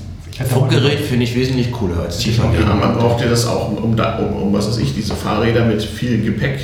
[0.45, 2.45] Funkgerät finde ich wesentlich cooler als tiefer.
[2.53, 5.83] Ja, man braucht ja das auch, um, um, um, was weiß ich, diese Fahrräder mit
[5.83, 6.61] viel Gepäck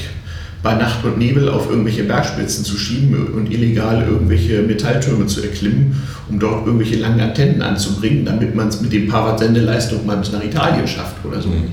[0.63, 6.03] bei Nacht und Nebel auf irgendwelche Bergspitzen zu schieben und illegal irgendwelche Metalltürme zu erklimmen,
[6.29, 10.19] um dort irgendwelche langen Antennen anzubringen, damit man es mit dem paar Watt Sendeleistung mal
[10.19, 11.49] bis nach Italien schafft oder so.
[11.49, 11.65] Mhm.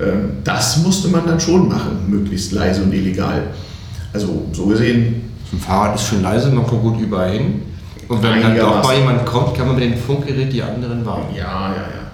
[0.00, 3.42] Ähm, das musste man dann schon machen, möglichst leise und illegal.
[4.12, 5.27] Also so gesehen.
[5.52, 7.62] Ein Fahrrad ist schon leise, man kommt gut überall hin.
[8.08, 11.34] Und wenn dann doch mal jemand kommt, kann man mit dem Funkgerät die anderen warnen.
[11.34, 12.08] Ja, ja, ja.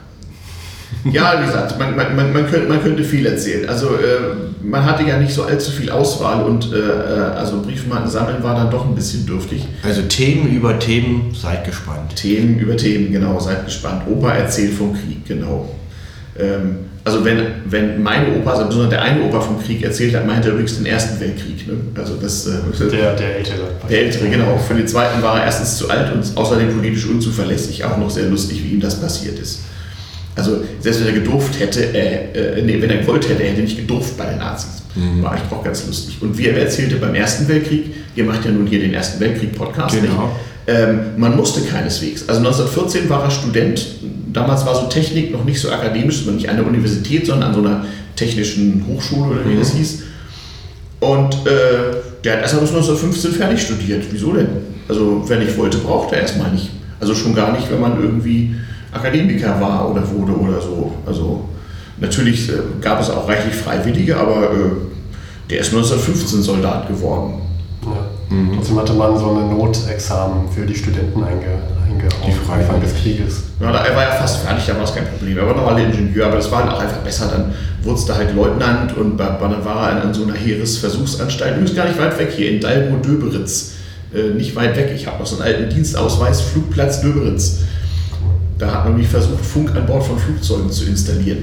[1.12, 3.68] Ja, wie gesagt, man, man, man, man, könnte, man könnte viel erzählen.
[3.68, 8.08] Also äh, man hatte ja nicht so allzu viel Auswahl und äh, äh, also Briefmarken
[8.08, 9.66] sammeln war dann doch ein bisschen dürftig.
[9.82, 12.16] Also Themen über Themen, seid gespannt.
[12.16, 14.02] Themen über Themen, genau, seid gespannt.
[14.08, 15.68] Opa erzählt vom Krieg, genau.
[16.38, 20.26] Ähm, also wenn, wenn meine Opa, also besonders der eine Opa vom Krieg erzählt hat,
[20.26, 21.66] meinte er übrigens den Ersten Weltkrieg.
[21.68, 21.74] Ne?
[21.94, 22.52] Also das, äh,
[22.90, 23.70] der, der Ältere.
[23.90, 24.56] Der Ältere, genau.
[24.56, 27.84] Für den Zweiten war er erstens zu alt und außerdem politisch unzuverlässlich.
[27.84, 29.60] Auch noch sehr lustig, wie ihm das passiert ist.
[30.34, 33.60] Also selbst wenn er gedurft hätte, äh, äh, nee, wenn er gewollt hätte, er hätte
[33.60, 34.82] nicht gedurft bei den Nazis.
[34.94, 35.22] Mhm.
[35.22, 36.16] War eigentlich auch ganz lustig.
[36.22, 40.00] Und wie er erzählte beim Ersten Weltkrieg, ihr macht ja nun hier den Ersten Weltkrieg-Podcast,
[40.00, 40.34] genau.
[40.66, 42.28] Ähm, man musste keineswegs.
[42.28, 43.86] Also 1914 war er Student.
[44.32, 47.54] Damals war so Technik noch nicht so akademisch, sondern nicht an der Universität, sondern an
[47.54, 47.84] so einer
[48.16, 49.58] technischen Hochschule oder wie mhm.
[49.58, 50.02] das hieß.
[51.00, 54.04] Und äh, der hat erst mal bis 1915 fertig studiert.
[54.10, 54.48] Wieso denn?
[54.88, 56.70] Also, wer nicht wollte, brauchte er erstmal nicht.
[57.00, 58.54] Also schon gar nicht, wenn man irgendwie
[58.92, 60.94] Akademiker war oder wurde oder so.
[61.04, 61.48] Also
[61.98, 67.42] natürlich äh, gab es auch reichlich Freiwillige, aber äh, der ist 1915 Soldat geworden.
[68.30, 68.52] Mhm.
[68.56, 73.42] Trotzdem hatte man so ein Notexamen für die Studenten einge, eingehauen Anfang des Krieges.
[73.60, 75.38] Ja, da, er war ja fast fertig, da war es kein Problem.
[75.38, 77.28] Er war normale Ingenieur, aber das war halt auch einfach besser.
[77.30, 81.56] Dann wurde es da halt Leutnant und dann war er an so einer Heeresversuchsanstalt.
[81.56, 83.72] Übrigens gar nicht weit weg hier in Dalbo-Döberitz.
[84.14, 84.92] Äh, nicht weit weg.
[84.94, 87.60] Ich habe noch so einen alten Dienstausweis, Flugplatz Döberitz.
[88.58, 91.38] Da hat man nämlich versucht, Funk an Bord von Flugzeugen zu installieren.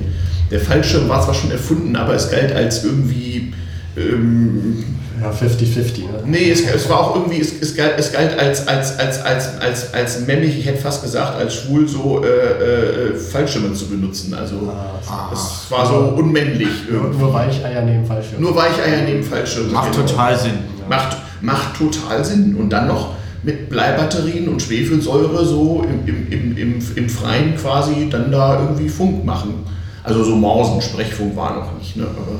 [0.50, 3.54] Der Fallschirm war zwar schon erfunden, aber es galt als irgendwie.
[3.98, 4.84] Ähm,
[5.22, 6.08] ja, 50-50, ne?
[6.26, 9.60] Nee, es, es, war auch irgendwie, es, es, galt, es galt als, als, als, als,
[9.60, 14.34] als, als männlich, ich hätte fast gesagt, als schwul so äh, äh, Fallschirme zu benutzen.
[14.34, 14.56] Also
[15.08, 16.70] ah, es war so unmännlich.
[16.90, 18.42] Nur, nur Weicheier neben Fallschirm.
[18.42, 19.72] Nur Weicheier neben Fallschirm.
[19.72, 20.08] Macht genau.
[20.08, 20.58] total Sinn.
[20.90, 22.56] Macht, macht total Sinn.
[22.56, 28.08] Und dann noch mit Bleibatterien und Schwefelsäure so im, im, im, im, im Freien quasi
[28.10, 29.66] dann da irgendwie Funk machen.
[30.04, 31.96] Also so Mausen, Sprechfunk war noch nicht.
[31.96, 32.04] Ne?
[32.04, 32.40] Aber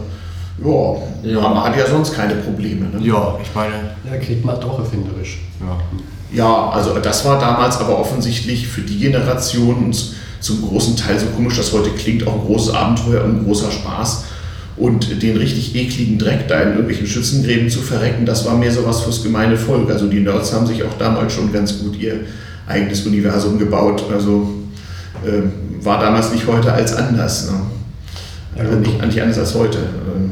[0.64, 2.86] ja, ja, man hat ja sonst keine Probleme.
[2.86, 3.06] Ne?
[3.06, 3.74] Ja, ich meine.
[4.10, 5.40] Ja, Krieg macht auch erfinderisch.
[5.60, 5.78] Ja.
[6.32, 9.94] ja, also das war damals aber offensichtlich für die Generation
[10.40, 13.72] zum großen Teil so komisch, dass heute klingt, auch ein großes Abenteuer und ein großer
[13.72, 14.26] Spaß.
[14.78, 18.86] Und den richtig ekligen Dreck da in irgendwelchen Schützengräben zu verrecken, das war mehr so
[18.86, 19.92] was fürs gemeine Volk.
[19.92, 22.22] Also die Nerds haben sich auch damals schon ganz gut ihr
[22.68, 24.04] eigenes Universum gebaut.
[24.12, 24.50] Also
[25.24, 27.52] äh, war damals nicht heute als anders.
[27.52, 27.60] Ne?
[28.56, 29.78] Ja, also nicht, nicht anders als heute.
[29.78, 30.32] Ähm,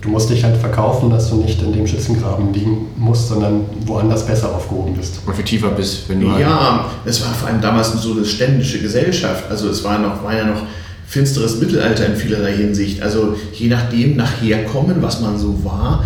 [0.00, 4.26] du musst dich halt verkaufen, dass du nicht in dem Schützengraben liegen musst, sondern woanders
[4.26, 5.20] besser aufgehoben bist.
[5.26, 6.28] Und tiefer bist, wenn du.
[6.38, 9.44] Ja, halt es war vor allem damals so eine ständische Gesellschaft.
[9.50, 10.62] Also es war, noch, war ja noch
[11.06, 13.02] finsteres Mittelalter in vielerlei Hinsicht.
[13.02, 16.04] Also je nachdem, nachher kommen, was man so war,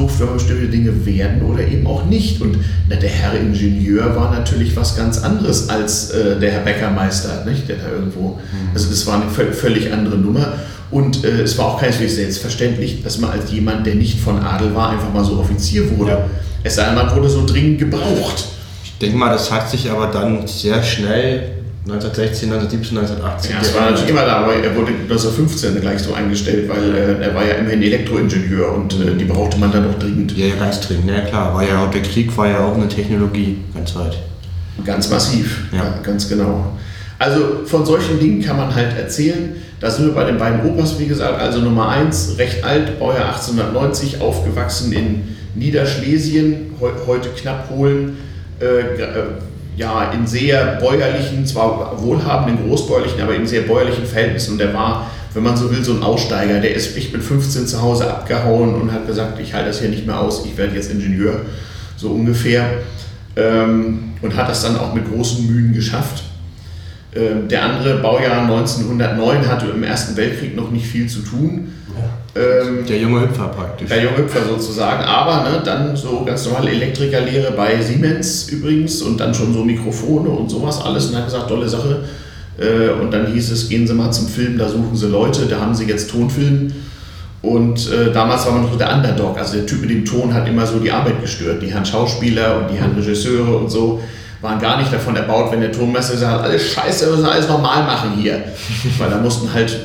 [0.00, 2.40] man bestimmte Dinge werden oder eben auch nicht.
[2.40, 2.58] Und
[2.88, 7.68] na, der Herr Ingenieur war natürlich was ganz anderes als äh, der Herr Bäckermeister, nicht?
[7.68, 8.30] der da irgendwo.
[8.30, 8.70] Mhm.
[8.74, 10.54] Also das war eine völlig andere Nummer.
[10.90, 14.74] Und äh, es war auch keineswegs selbstverständlich, dass man als jemand, der nicht von Adel
[14.74, 16.10] war, einfach mal so Offizier wurde.
[16.10, 16.26] Ja.
[16.62, 18.46] Es sei denn, man wurde so dringend gebraucht.
[18.84, 23.52] Ich denke mal, das hat sich aber dann sehr schnell 1916, 1917, 1918.
[23.52, 27.24] Ja, das war natürlich immer da, aber er wurde 1915 gleich so eingestellt, weil äh,
[27.24, 30.36] er war ja immerhin Elektroingenieur und äh, die brauchte man dann auch dringend.
[30.36, 31.54] Ja, ganz dringend, ja klar.
[31.54, 34.18] War ja auch, der Krieg war ja auch eine Technologie, ganz weit.
[34.84, 35.78] Ganz massiv, ja.
[35.78, 35.94] ja.
[36.02, 36.76] ganz genau.
[37.18, 39.56] Also von solchen Dingen kann man halt erzählen.
[39.80, 41.40] Da sind wir bei den beiden Opas, wie gesagt.
[41.40, 46.72] Also Nummer 1, recht alt, Baujahr 1890, aufgewachsen in Niederschlesien,
[47.06, 48.18] heute knapp Polen.
[48.60, 49.24] Äh, äh
[49.80, 54.52] ja, in sehr bäuerlichen, zwar wohlhabenden, großbäuerlichen, aber in sehr bäuerlichen Verhältnissen.
[54.52, 56.60] Und er war, wenn man so will, so ein Aussteiger.
[56.60, 59.88] Der ist echt mit 15 zu Hause abgehauen und hat gesagt, ich halte das hier
[59.88, 61.40] nicht mehr aus, ich werde jetzt Ingenieur,
[61.96, 62.68] so ungefähr.
[63.36, 66.24] Ähm, und hat das dann auch mit großen Mühen geschafft.
[67.14, 71.72] Ähm, der andere, Baujahr 1909, hatte im Ersten Weltkrieg noch nicht viel zu tun.
[72.36, 73.88] Ähm, der junge Hüpfer praktisch.
[73.88, 75.02] Der junge Hüpfer sozusagen.
[75.02, 80.28] Aber ne, dann so ganz normale Elektrikerlehre bei Siemens übrigens und dann schon so Mikrofone
[80.28, 81.06] und sowas alles.
[81.06, 82.04] Und hat gesagt, tolle Sache.
[82.56, 85.60] Äh, und dann hieß es, gehen Sie mal zum Film, da suchen Sie Leute, da
[85.60, 86.72] haben Sie jetzt Tonfilm.
[87.42, 89.36] Und äh, damals war man noch so der Underdog.
[89.36, 91.60] Also der Typ mit dem Ton hat immer so die Arbeit gestört.
[91.62, 94.00] Die Herren Schauspieler und die Herren Regisseure und so
[94.40, 97.48] waren gar nicht davon erbaut, wenn der Tonmesser gesagt hat, alles scheiße, wir müssen alles
[97.48, 98.42] normal machen hier.
[98.98, 99.78] Weil da mussten halt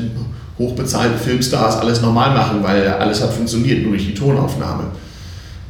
[0.57, 4.85] hochbezahlte Filmstars alles normal machen, weil alles hat funktioniert, nur durch die Tonaufnahme.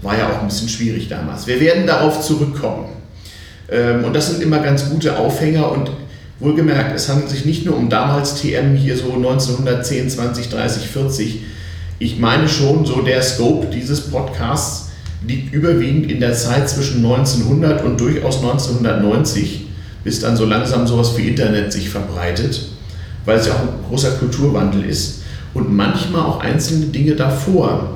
[0.03, 1.47] War ja auch ein bisschen schwierig damals.
[1.47, 2.89] Wir werden darauf zurückkommen.
[3.71, 5.89] Ähm, und das sind immer ganz gute Aufhänger und
[6.39, 11.41] wohlgemerkt, es handelt sich nicht nur um damals TM hier so 1910, 20, 30, 40.
[11.97, 14.84] Ich meine schon, so der Scope dieses Podcasts
[15.27, 19.67] liegt überwiegend in der Zeit zwischen 1900 und durchaus 1990,
[20.03, 22.69] bis dann so langsam sowas wie Internet sich verbreitet
[23.25, 27.89] weil es ja auch ein großer Kulturwandel ist und manchmal auch einzelne Dinge davor.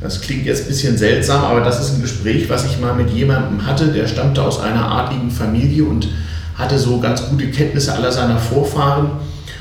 [0.00, 3.10] Das klingt jetzt ein bisschen seltsam, aber das ist ein Gespräch, was ich mal mit
[3.10, 6.08] jemandem hatte, der stammte aus einer adligen Familie und
[6.54, 9.10] hatte so ganz gute Kenntnisse aller seiner Vorfahren.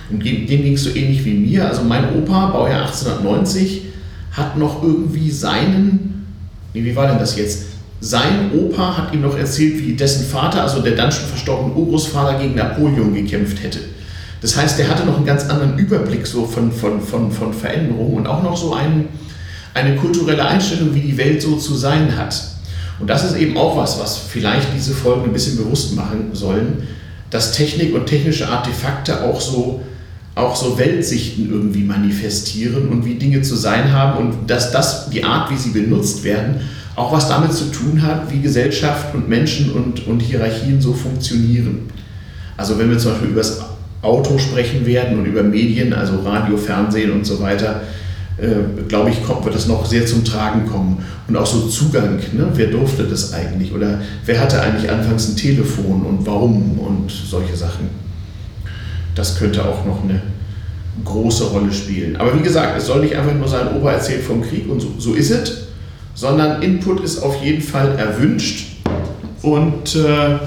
[0.10, 1.68] Und dem ging es so ähnlich wie mir.
[1.68, 3.84] Also mein Opa, Baujahr 1890,
[4.32, 6.15] hat noch irgendwie seinen,
[6.76, 7.66] nee, wie war denn das jetzt?
[8.02, 12.38] Sein Opa hat ihm noch erzählt, wie dessen Vater, also der dann schon verstorbene Urgroßvater,
[12.38, 13.80] gegen Napoleon gekämpft hätte.
[14.42, 18.18] Das heißt, der hatte noch einen ganz anderen Überblick so von, von, von, von Veränderungen
[18.18, 19.08] und auch noch so ein,
[19.74, 22.36] eine kulturelle Einstellung, wie die Welt so zu sein hat.
[23.00, 26.84] Und das ist eben auch was, was vielleicht diese Folgen ein bisschen bewusst machen sollen,
[27.30, 29.82] dass Technik und technische Artefakte auch so,
[30.36, 35.24] auch so Weltsichten irgendwie manifestieren und wie Dinge zu sein haben und dass das, die
[35.24, 36.62] Art, wie sie benutzt werden,
[36.96, 41.90] auch was damit zu tun hat, wie Gesellschaft und Menschen und, und Hierarchien so funktionieren.
[42.58, 43.62] Also wenn wir zum Beispiel über das
[44.02, 47.82] Auto sprechen werden und über Medien, also Radio, Fernsehen und so weiter,
[48.38, 51.04] äh, glaube ich, kommt, wird das noch sehr zum Tragen kommen.
[51.28, 52.48] Und auch so Zugang, ne?
[52.54, 53.74] wer durfte das eigentlich?
[53.74, 58.05] Oder wer hatte eigentlich anfangs ein Telefon und warum und solche Sachen.
[59.16, 60.22] Das könnte auch noch eine
[61.04, 62.16] große Rolle spielen.
[62.18, 64.94] Aber wie gesagt, es soll nicht einfach nur sein, Opa erzählt vom Krieg und so,
[64.98, 65.68] so ist es,
[66.14, 68.78] sondern Input ist auf jeden Fall erwünscht.
[69.42, 70.38] Und äh,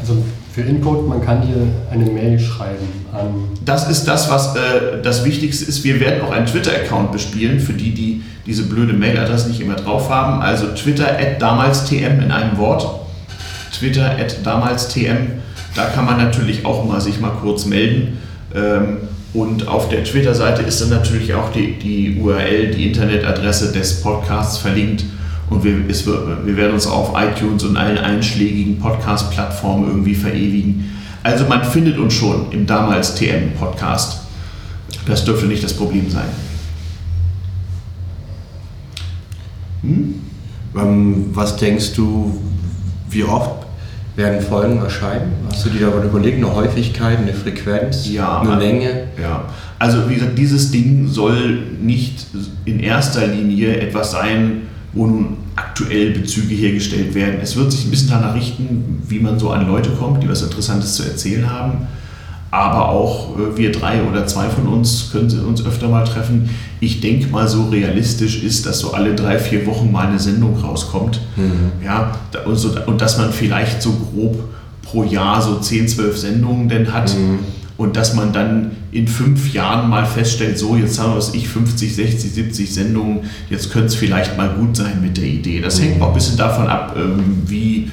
[0.00, 3.48] also für Input, man kann dir eine Mail schreiben an.
[3.64, 5.84] Das ist das, was äh, das Wichtigste ist.
[5.84, 10.08] Wir werden auch einen Twitter-Account bespielen, für die, die diese blöde Mailadresse nicht immer drauf
[10.08, 10.40] haben.
[10.40, 12.88] Also Twitter at damalstm in einem Wort.
[13.76, 15.32] Twitter at damalstm.
[15.76, 18.18] Da kann man natürlich auch mal sich mal kurz melden.
[18.54, 18.96] Ähm,
[19.34, 24.56] und auf der Twitter-Seite ist dann natürlich auch die, die URL, die Internetadresse des Podcasts
[24.56, 25.04] verlinkt.
[25.50, 30.96] Und wir, es, wir werden uns auf iTunes und allen einschlägigen Podcast-Plattformen irgendwie verewigen.
[31.22, 34.20] Also man findet uns schon im damals TM-Podcast.
[35.04, 36.28] Das dürfte nicht das Problem sein.
[39.82, 40.14] Hm?
[40.74, 42.40] Ähm, was denkst du,
[43.10, 43.65] wie oft
[44.16, 45.32] werden Folgen erscheinen?
[45.50, 49.08] Hast du dir aber überlegt, eine Häufigkeit, eine Frequenz, ja, eine Länge?
[49.20, 49.44] Ja,
[49.78, 52.26] also wie gesagt, dieses Ding soll nicht
[52.64, 54.62] in erster Linie etwas sein,
[54.94, 57.36] wo nun aktuell Bezüge hergestellt werden.
[57.42, 60.42] Es wird sich ein bisschen danach richten, wie man so an Leute kommt, die was
[60.42, 61.86] Interessantes zu erzählen haben.
[62.50, 66.50] Aber auch äh, wir drei oder zwei von uns können uns öfter mal treffen.
[66.80, 70.58] Ich denke mal, so realistisch ist, dass so alle drei, vier Wochen mal eine Sendung
[70.58, 71.20] rauskommt.
[71.36, 71.84] Mhm.
[71.84, 74.44] Ja, und, so, und dass man vielleicht so grob
[74.82, 77.14] pro Jahr so 10, 12 Sendungen denn hat.
[77.14, 77.38] Mhm
[77.76, 81.48] und dass man dann in fünf Jahren mal feststellt, so jetzt haben wir was ich
[81.48, 85.60] 50, 60, 70 Sendungen, jetzt könnte es vielleicht mal gut sein mit der Idee.
[85.60, 87.90] Das hängt auch ein bisschen davon ab, ähm, wie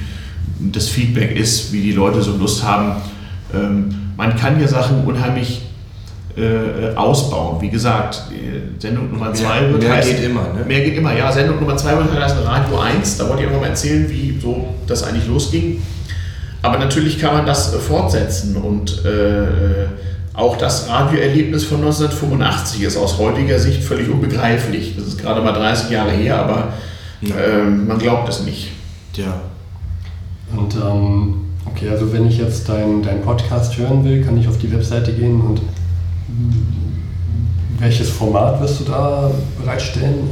[0.72, 3.02] das Feedback ist, wie die Leute so Lust haben.
[4.17, 5.63] Man kann ja Sachen unheimlich
[6.36, 7.62] äh, ausbauen.
[7.62, 8.23] Wie gesagt,
[8.80, 10.41] Sendung Nummer 2 wird mehr heißen, geht immer.
[10.54, 10.65] Ne?
[10.67, 11.32] Mehr geht immer, ja.
[11.32, 13.17] Sendung Nummer 2 wird heißen Radio 1.
[13.17, 15.82] Da wollte ich auch noch mal erzählen, wie so das eigentlich losging.
[16.63, 19.88] Aber natürlich kann man das äh, fortsetzen und äh, äh,
[20.34, 24.95] auch das Radioerlebnis von 1985 ist aus heutiger Sicht völlig unbegreiflich.
[24.95, 26.73] Das ist gerade mal 30 Jahre her, aber
[27.21, 28.71] äh, man glaubt es nicht.
[29.15, 29.41] Ja.
[30.56, 34.58] Und ähm, okay, also wenn ich jetzt deinen dein Podcast hören will, kann ich auf
[34.58, 35.62] die Webseite gehen und
[37.80, 40.30] welches Format wirst du da bereitstellen?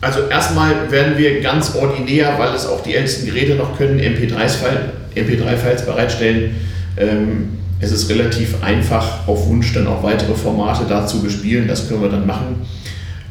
[0.00, 4.58] Also erstmal werden wir ganz ordinär, weil es auch die ältesten Geräte noch können, MP3s
[5.16, 6.56] MP3-Files bereitstellen.
[6.96, 7.48] Ähm,
[7.80, 11.68] es ist relativ einfach, auf Wunsch dann auch weitere Formate dazu bespielen.
[11.68, 12.66] Das können wir dann machen.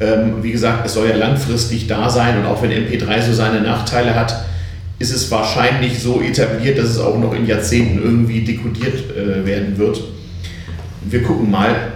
[0.00, 3.60] Ähm, wie gesagt, es soll ja langfristig da sein und auch wenn MP3 so seine
[3.60, 4.44] Nachteile hat,
[5.04, 9.76] ist es wahrscheinlich so etabliert, dass es auch noch in Jahrzehnten irgendwie dekodiert äh, werden
[9.76, 10.02] wird.
[11.04, 11.92] Wir gucken mal.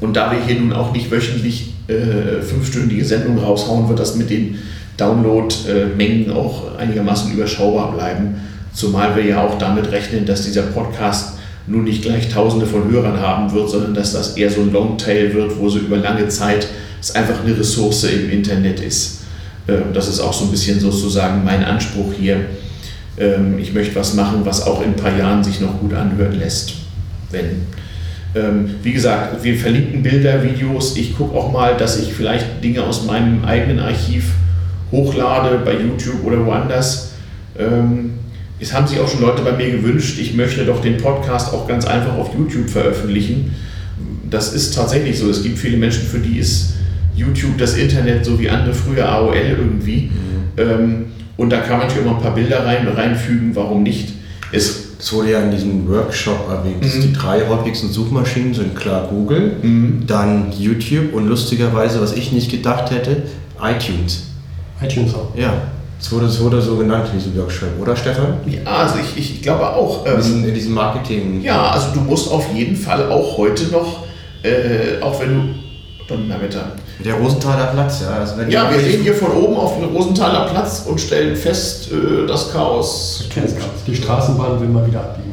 [0.00, 4.30] Und da wir hier nun auch nicht wöchentlich äh, fünfstündige Sendungen raushauen, wird das mit
[4.30, 4.56] den
[4.96, 8.36] Download-Mengen auch einigermaßen überschaubar bleiben.
[8.72, 11.34] Zumal wir ja auch damit rechnen, dass dieser Podcast
[11.66, 15.34] nun nicht gleich Tausende von Hörern haben wird, sondern dass das eher so ein Longtail
[15.34, 16.68] wird, wo so über lange Zeit
[17.00, 19.19] es einfach eine Ressource im Internet ist.
[19.70, 22.46] Ähm, das ist auch so ein bisschen sozusagen mein Anspruch hier.
[23.18, 26.38] Ähm, ich möchte was machen, was auch in ein paar Jahren sich noch gut anhören
[26.38, 26.74] lässt.
[27.30, 27.66] Wenn.
[28.34, 30.96] Ähm, wie gesagt, wir verlinken Bilder, Videos.
[30.96, 34.32] Ich gucke auch mal, dass ich vielleicht Dinge aus meinem eigenen Archiv
[34.90, 37.08] hochlade bei YouTube oder woanders.
[38.58, 41.68] Es haben sich auch schon Leute bei mir gewünscht, ich möchte doch den Podcast auch
[41.68, 43.54] ganz einfach auf YouTube veröffentlichen.
[44.30, 45.28] Das ist tatsächlich so.
[45.28, 46.74] Es gibt viele Menschen, für die ist
[47.14, 50.10] YouTube das Internet so wie andere früher AOL irgendwie.
[50.10, 50.58] Mhm.
[50.58, 51.04] Ähm,
[51.36, 54.12] und da kann man natürlich immer ein paar Bilder rein, reinfügen, warum nicht.
[54.52, 57.00] Es, es wurde ja in diesem Workshop erwähnt, mhm.
[57.00, 60.04] die drei häufigsten Suchmaschinen sind klar Google, mhm.
[60.06, 63.22] dann YouTube und lustigerweise, was ich nicht gedacht hätte,
[63.62, 64.24] iTunes.
[64.82, 65.34] iTunes auch.
[65.34, 65.54] Ja.
[66.00, 68.38] Es wurde, es wurde so genannt in diesem Workshop, oder Stefan?
[68.46, 70.06] Ja, also ich, ich glaube auch.
[70.06, 71.42] Ähm, in, diesem, in diesem Marketing.
[71.42, 74.06] Ja, also du musst auf jeden Fall auch heute noch,
[74.42, 75.54] äh, auch wenn du.
[76.08, 76.72] Donnerwetter.
[77.04, 78.18] Der Rosenthaler Platz, ja.
[78.18, 82.26] Also ja, wir sehen hier von oben auf den Rosenthaler Platz und stellen fest, äh,
[82.26, 83.28] das Chaos.
[83.86, 85.30] Die Straßenbahn will mal wieder abbiegen.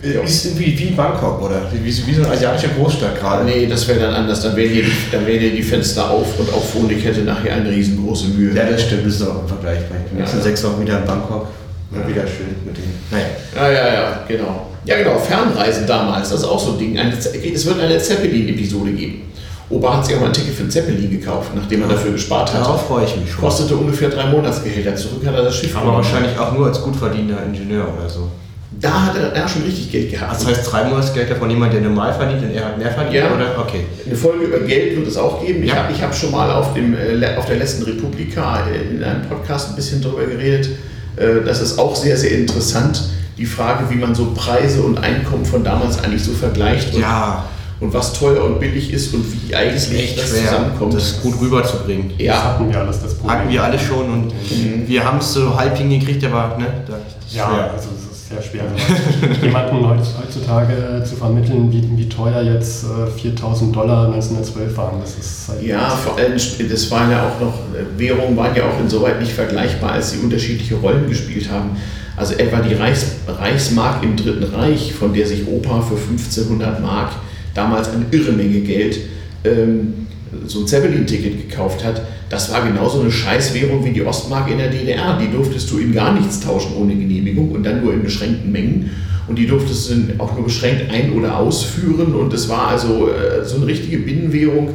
[0.00, 0.20] Ja.
[0.20, 3.44] Ist wie, wie Bangkok oder wie, wie, wie so eine asiatische Großstadt gerade.
[3.44, 4.42] Nee, das wäre dann anders.
[4.42, 7.54] Dann wären hier, die, dann wären hier die Fenster auf und auf Phonik hätte nachher
[7.54, 8.54] eine riesengroße Mühe.
[8.54, 9.80] Ja, das stimmt, das ist auch im Vergleich.
[10.12, 10.42] Die nächsten ja.
[10.44, 11.48] sechs Wochen wieder in Bangkok.
[11.90, 12.08] Ja.
[12.08, 12.94] Wieder schön mit denen.
[13.10, 13.26] Naja.
[13.56, 14.66] Ja, ja, ja, genau.
[14.84, 15.18] Ja, genau.
[15.18, 16.96] Fernreisen damals, das ist auch so ein Ding.
[16.96, 19.22] es wird eine Zeppelin-Episode geben.
[19.70, 22.62] Opa hat sich auch mal ein Ticket für Zeppelin gekauft, nachdem er dafür gespart hat.
[22.62, 23.40] Darauf freue ich mich schon.
[23.40, 24.96] Kostete ungefähr drei Monatsgehälter.
[24.96, 28.30] Zurück hat er das Schiff Aber wahrscheinlich auch nur als gut verdienender Ingenieur oder so.
[28.80, 30.32] Da hat er, er schon richtig Geld gehabt.
[30.32, 33.14] Das heißt, drei Monatsgehälter von jemandem, der normal verdient und er hat mehr verdient?
[33.14, 33.34] Ja.
[33.34, 33.58] Oder?
[33.58, 33.84] Okay.
[34.06, 35.62] Eine Folge über Geld wird es auch geben.
[35.62, 35.76] Ich ja.
[35.76, 39.70] habe hab schon mal auf, dem, äh, auf der letzten Republika äh, in einem Podcast
[39.70, 40.70] ein bisschen darüber geredet.
[41.16, 43.02] Äh, das ist auch sehr, sehr interessant.
[43.36, 46.94] Die Frage, wie man so Preise und Einkommen von damals eigentlich so vergleicht.
[46.94, 47.44] Ja
[47.80, 50.94] und was teuer und billig ist und wie eigentlich das schwer, zusammenkommt.
[50.94, 52.12] Das gut rüberzubringen.
[52.18, 52.32] Ja.
[52.32, 53.38] Das hatten wir alles, das Problem.
[53.38, 54.88] Hatten wir alle schon und mhm.
[54.88, 56.66] wir haben es so halb hingekriegt, aber ne,
[57.30, 57.70] ja, schwer.
[57.72, 58.64] also es ist sehr schwer.
[59.42, 65.48] jemanden heutzutage zu vermitteln, wie, wie teuer jetzt äh, 4000 Dollar 1912 waren, das ist
[65.48, 67.54] halt Ja, vor allem, das waren ja auch noch,
[67.96, 71.76] Währungen waren ja auch insoweit nicht vergleichbar, als sie unterschiedliche Rollen gespielt haben.
[72.16, 77.12] Also etwa die Reichs, Reichsmark im Dritten Reich, von der sich Opa für 1500 Mark
[77.58, 78.98] damals eine irre Menge Geld
[79.44, 80.06] ähm,
[80.46, 84.68] so ein Zeppelin-Ticket gekauft hat, das war genauso eine Scheißwährung wie die Ostmark in der
[84.68, 85.18] DDR.
[85.18, 88.90] Die durftest du in gar nichts tauschen ohne Genehmigung und dann nur in beschränkten Mengen.
[89.26, 92.14] Und die durftest du auch nur beschränkt ein- oder ausführen.
[92.14, 94.70] Und es war also äh, so eine richtige Binnenwährung,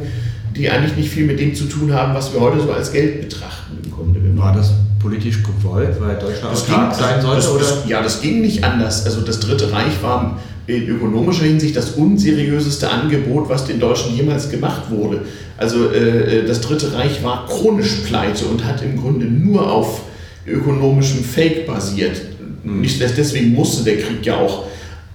[0.56, 3.22] die eigentlich nicht viel mit dem zu tun haben, was wir heute so als Geld
[3.22, 3.78] betrachten.
[3.84, 4.38] Im Grunde genommen.
[4.38, 7.58] War das politisch gewollt, weil Deutschland das ging, sein sollte?
[7.58, 9.04] Das, das, ja, das ging nicht anders.
[9.06, 14.50] Also das Dritte Reich war in ökonomischer Hinsicht das unseriöseste Angebot, was den Deutschen jemals
[14.50, 15.22] gemacht wurde.
[15.58, 20.02] Also äh, äh, das Dritte Reich war chronisch pleite und hat im Grunde nur auf
[20.46, 22.20] ökonomischem Fake basiert.
[22.64, 24.64] Nicht, deswegen musste der Krieg ja auch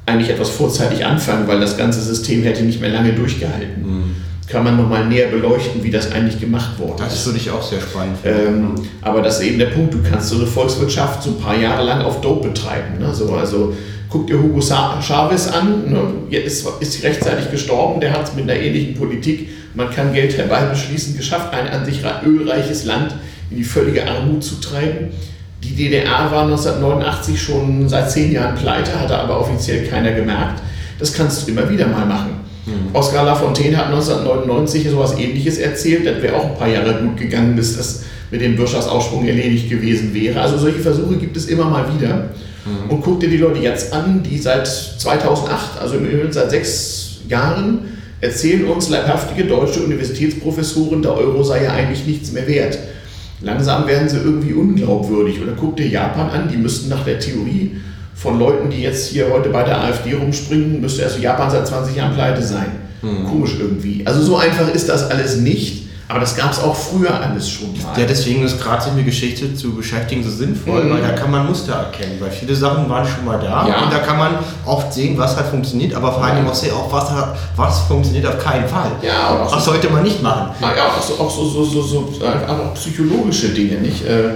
[0.05, 3.81] eigentlich etwas vorzeitig anfangen, weil das ganze System hätte nicht mehr lange durchgehalten.
[3.81, 4.08] Mhm.
[4.49, 7.03] Kann man nochmal näher beleuchten, wie das eigentlich gemacht wurde.
[7.03, 8.17] Das würde ich auch sehr spannend.
[8.25, 11.55] Ähm, aber das ist eben der Punkt, du kannst so eine Volkswirtschaft so ein paar
[11.55, 12.97] Jahre lang auf Dope betreiben.
[12.99, 13.13] Ne?
[13.13, 13.73] So, also
[14.09, 16.35] Guck dir Hugo Chavez an, ne?
[16.35, 20.61] ist, ist rechtzeitig gestorben, der hat es mit einer ähnlichen Politik, man kann Geld herbei
[20.65, 23.13] beschließen, geschafft, ein an sich ölreiches Land
[23.51, 25.09] in die völlige Armut zu treiben.
[25.63, 30.63] Die DDR war 1989 schon seit zehn Jahren pleite, hatte aber offiziell keiner gemerkt.
[30.97, 32.38] Das kannst du immer wieder mal machen.
[32.69, 32.95] Mhm.
[32.95, 37.55] Oskar Lafontaine hat 1999 sowas ähnliches erzählt, das wäre auch ein paar Jahre gut gegangen,
[37.55, 40.39] bis das mit dem Wirtschaftsaufschwung erledigt gewesen wäre.
[40.39, 42.29] Also solche Versuche gibt es immer mal wieder.
[42.65, 42.89] Mhm.
[42.89, 47.17] Und guck dir die Leute jetzt an, die seit 2008, also im Übrigen seit sechs
[47.27, 47.79] Jahren,
[48.21, 52.77] erzählen uns leibhaftige deutsche Universitätsprofessoren, der Euro sei ja eigentlich nichts mehr wert.
[53.41, 55.41] Langsam werden sie irgendwie unglaubwürdig.
[55.41, 57.77] Oder guck dir Japan an, die müssten nach der Theorie
[58.21, 61.95] von Leuten, die jetzt hier heute bei der AfD rumspringen, müsste also Japan seit 20
[61.95, 62.71] Jahren pleite sein.
[63.01, 63.25] Mhm.
[63.25, 64.05] Komisch irgendwie.
[64.05, 65.87] Also so einfach ist das alles nicht.
[66.09, 67.97] Aber das gab es auch früher alles schon mal.
[67.97, 70.93] Ja, deswegen ist gerade sich mit Geschichte zu beschäftigen so sinnvoll, mhm.
[70.93, 73.83] weil da kann man Muster erkennen, weil viele Sachen waren schon mal da ja.
[73.83, 74.31] und da kann man
[74.65, 78.25] oft sehen, was hat funktioniert, aber vor allem auch sehen, auch was, hat, was funktioniert
[78.25, 78.91] auf keinen Fall.
[79.03, 80.49] Ja, was so, sollte man nicht machen.
[80.59, 84.03] Ja, auch so, auch so, so, so, so auch psychologische Dinge, nicht?
[84.03, 84.29] Äh,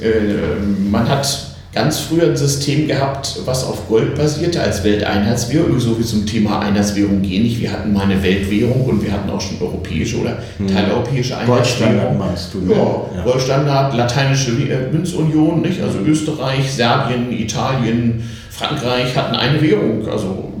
[0.00, 1.26] äh, man hat
[1.74, 6.60] ganz früher ein System gehabt, was auf Gold basierte als Welteinheitswährung, so wie zum Thema
[6.60, 7.60] Einheitswährung gehen nicht.
[7.60, 10.68] Wir hatten mal eine Weltwährung und wir hatten auch schon europäische oder hm.
[10.68, 11.56] teileuropäische Einheitswährung.
[11.56, 12.58] Goldstandard meinst du?
[12.60, 12.74] Ne?
[12.74, 13.24] Ja, ja.
[13.24, 15.82] Goldstandard, lateinische äh, Münzunion, nicht?
[15.82, 20.52] also Österreich, Serbien, Italien, Frankreich hatten eine Währung, also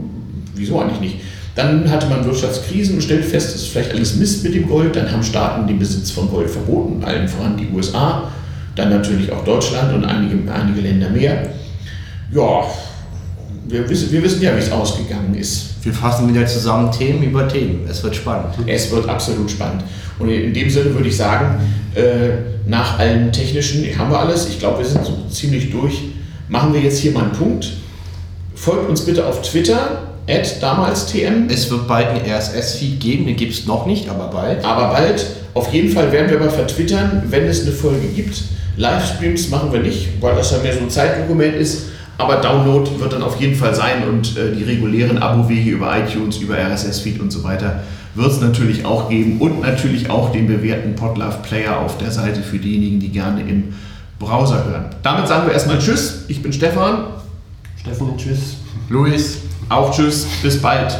[0.56, 1.16] wieso eigentlich nicht?
[1.54, 4.96] Dann hatte man Wirtschaftskrisen und stellte fest, es ist vielleicht alles Mist mit dem Gold.
[4.96, 8.24] Dann haben Staaten den Besitz von Gold verboten, allen voran die USA
[8.76, 11.50] dann natürlich auch Deutschland und einige, einige Länder mehr.
[12.32, 12.64] Ja,
[13.66, 15.84] wir wissen, wir wissen ja, wie es ausgegangen ist.
[15.84, 17.86] Wir fassen wieder zusammen Themen über Themen.
[17.88, 18.54] Es wird spannend.
[18.66, 19.84] Es wird absolut spannend.
[20.18, 21.60] Und in dem Sinne würde ich sagen,
[21.94, 24.48] äh, nach allem Technischen haben wir alles.
[24.48, 26.02] Ich glaube, wir sind so ziemlich durch.
[26.48, 27.72] Machen wir jetzt hier mal einen Punkt.
[28.54, 30.02] Folgt uns bitte auf Twitter,
[30.60, 31.48] damals TM.
[31.48, 34.64] Es wird bald einen RSS-Feed geben, den gibt es noch nicht, aber bald.
[34.64, 35.26] Aber bald.
[35.54, 38.42] Auf jeden Fall werden wir aber vertwittern, wenn es eine Folge gibt.
[38.76, 41.86] Livestreams machen wir nicht, weil das ja mehr so ein Zeitdokument ist.
[42.16, 46.38] Aber Download wird dann auf jeden Fall sein und äh, die regulären Abo-Wege über iTunes,
[46.38, 47.82] über RSS-Feed und so weiter
[48.14, 52.42] wird es natürlich auch geben und natürlich auch den bewährten Podlove Player auf der Seite
[52.42, 53.74] für diejenigen, die gerne im
[54.18, 54.86] Browser hören.
[55.02, 56.24] Damit sagen wir erstmal Tschüss.
[56.28, 57.06] Ich bin Stefan.
[57.80, 58.56] Stefan, Tschüss.
[58.88, 59.38] Luis.
[59.68, 60.26] Auch Tschüss.
[60.42, 60.96] Bis bald.